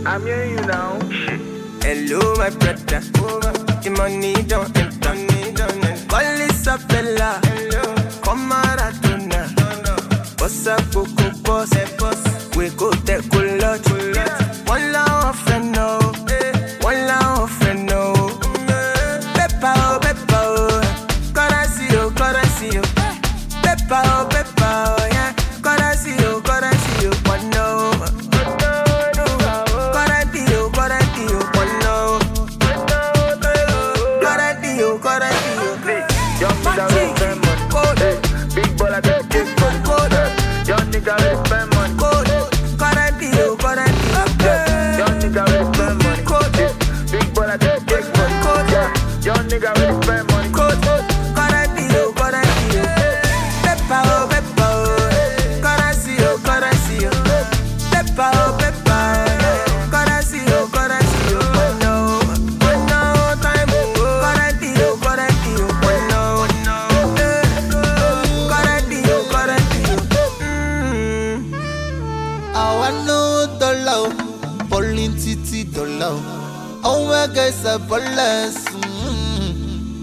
I'm 0.03 0.25
hearing 0.25 0.51
you 0.57 0.65
now. 0.65 0.99
Shit. 1.09 1.39
Hello, 1.83 2.35
my 2.35 2.49
brother. 2.49 3.01
The 3.83 3.89
money 3.95 4.33
don't 4.43 4.75
enter. 4.75 5.15
Call 6.07 6.41
Isabella. 6.49 7.39
Come 8.23 8.49
Maradona. 8.49 9.41
Boss 10.37 10.67
up, 10.67 10.81
Coco 10.91 11.65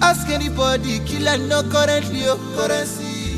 ask 0.09 0.28
anybody 0.30 1.00
killer 1.00 1.36
no 1.36 1.62
currently 1.64 2.26
o 2.28 2.36
currency. 2.56 3.36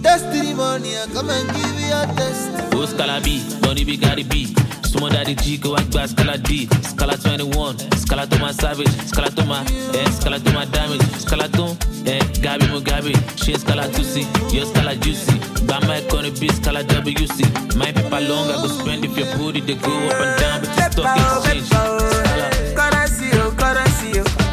destiny 0.00 0.54
money 0.54 0.96
i 0.96 1.06
come 1.12 1.30
and 1.30 1.48
give 1.54 1.80
you 1.80 1.88
your 1.88 2.06
test. 2.14 2.70
Go 2.70 2.86
Scala 2.86 3.20
B, 3.20 3.42
Donny 3.60 3.84
B 3.84 3.96
got 3.96 4.18
it 4.18 4.28
B. 4.28 4.46
Sumo 4.88 5.10
Daddy 5.10 5.34
G, 5.34 5.56
go 5.58 5.74
and 5.74 5.90
buy 5.92 6.06
Scala 6.06 6.38
D. 6.38 6.66
Scala 6.82 7.16
21, 7.16 7.78
Scala 7.96 8.26
to 8.28 8.38
my 8.38 8.52
savage, 8.52 8.94
Scala 9.10 9.30
to 9.30 9.44
my, 9.44 9.62
eh, 9.94 10.10
Scala 10.10 10.38
to 10.38 10.52
my 10.52 10.66
damage, 10.66 11.02
Scala 11.24 11.48
to, 11.48 11.64
eh, 12.06 12.20
Gabi 12.44 12.66
Mugabe, 12.72 13.12
she 13.42 13.54
Scala 13.54 13.84
2C, 13.88 14.22
your 14.54 14.66
Scala 14.66 14.94
juicy. 14.96 15.38
Bama 15.66 15.96
on 16.14 16.22
the 16.24 16.30
beat, 16.38 16.52
Scala 16.52 16.84
WC. 16.84 17.42
My 17.76 17.90
paper 17.90 18.20
long, 18.20 18.50
I 18.50 18.54
go 18.62 18.68
spend 18.68 19.04
if 19.04 19.16
your 19.18 19.26
booty, 19.36 19.60
they 19.60 19.74
go 19.74 19.90
up 20.10 20.20
and 20.20 20.40
down, 20.40 20.60
but 20.60 20.76
you 20.76 20.92
stock 20.92 21.16
exchange. 21.16 21.66
Scala. 21.66 22.50
Currency, 22.78 23.28
oh, 23.34 23.50
currency, 23.58 24.20
oh. 24.20 24.52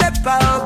Peppa, 0.00 0.38
oh, 0.42 0.64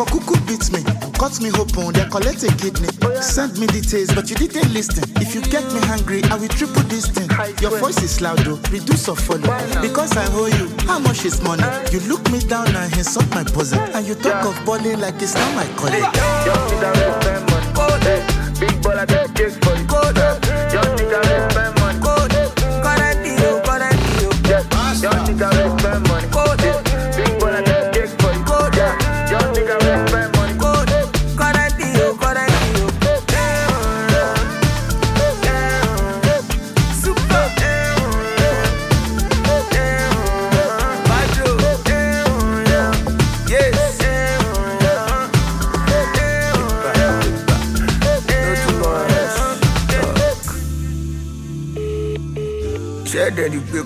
for 0.00 0.20
cuckoo 0.20 0.40
beat 0.46 0.64
me. 0.72 0.80
Cut 1.18 1.40
me 1.40 1.50
open, 1.60 1.92
then 1.92 2.08
collect 2.10 2.42
a 2.44 2.48
kidney. 2.56 2.88
Send 3.20 3.58
me 3.58 3.66
details, 3.66 4.12
but 4.14 4.30
you 4.30 4.36
didn't 4.36 4.72
listen. 4.72 5.04
If 5.16 5.34
you 5.34 5.42
get 5.42 5.64
me 5.74 5.80
hungry, 5.80 6.22
I 6.24 6.36
will 6.36 6.48
triple 6.48 6.82
this 6.88 7.06
thing. 7.06 7.28
Your 7.60 7.76
voice 7.78 8.02
is 8.02 8.20
loud 8.20 8.38
though, 8.38 8.58
reduce 8.70 9.08
or 9.08 9.16
follow. 9.16 9.52
Because 9.82 10.16
I 10.16 10.24
owe 10.32 10.46
you, 10.46 10.68
how 10.86 10.98
much 10.98 11.24
is 11.24 11.42
money? 11.42 11.64
You 11.92 12.00
look 12.08 12.30
me 12.30 12.40
down 12.40 12.74
and 12.74 12.92
insult 12.96 13.28
my 13.34 13.44
bosom. 13.44 13.80
And 13.94 14.06
you 14.06 14.14
talk 14.14 14.44
of 14.46 14.56
balling 14.64 15.00
like 15.00 15.20
it's 15.20 15.34
not 15.34 15.54
my 15.54 15.66
colleague. 15.76 16.08
Young 16.46 16.64
nigga 16.70 16.90
will 16.96 17.20
spend 17.20 17.50
money. 17.50 17.60
Hey, 18.00 18.24
big 18.58 18.80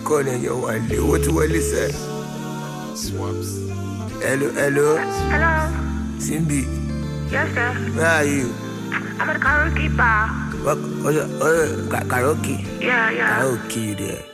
ṣẹ́ẹ̀dẹ̀ 0.04 0.24
ni 0.24 0.24
pé 0.24 0.24
kọ́ 0.24 0.24
ni 0.24 0.30
ẹ̀yọ̀ 0.30 0.56
wà 0.62 0.72
lé 0.88 0.96
owó 0.98 1.16
tí 1.18 1.30
hello 4.22 4.48
hello 4.60 4.96
Hello. 5.32 5.52
simbi 6.18 6.60
Yes, 7.32 7.48
sir. 7.54 7.72
where 7.96 8.06
are 8.06 8.24
you. 8.24 8.48
I'm 9.18 9.28
at 9.28 9.34
the 9.34 9.40
karaoke 9.40 9.96
bar. 9.96 10.28
What, 10.64 10.78
oh, 11.04 11.10
yeah, 11.10 11.26
oh, 11.40 11.88
karaoke. 12.08 12.56
Yeah, 12.80 13.10
yeah. 13.10 13.40
karaoke 13.40 13.80
you 13.88 13.94
there. 13.94 14.33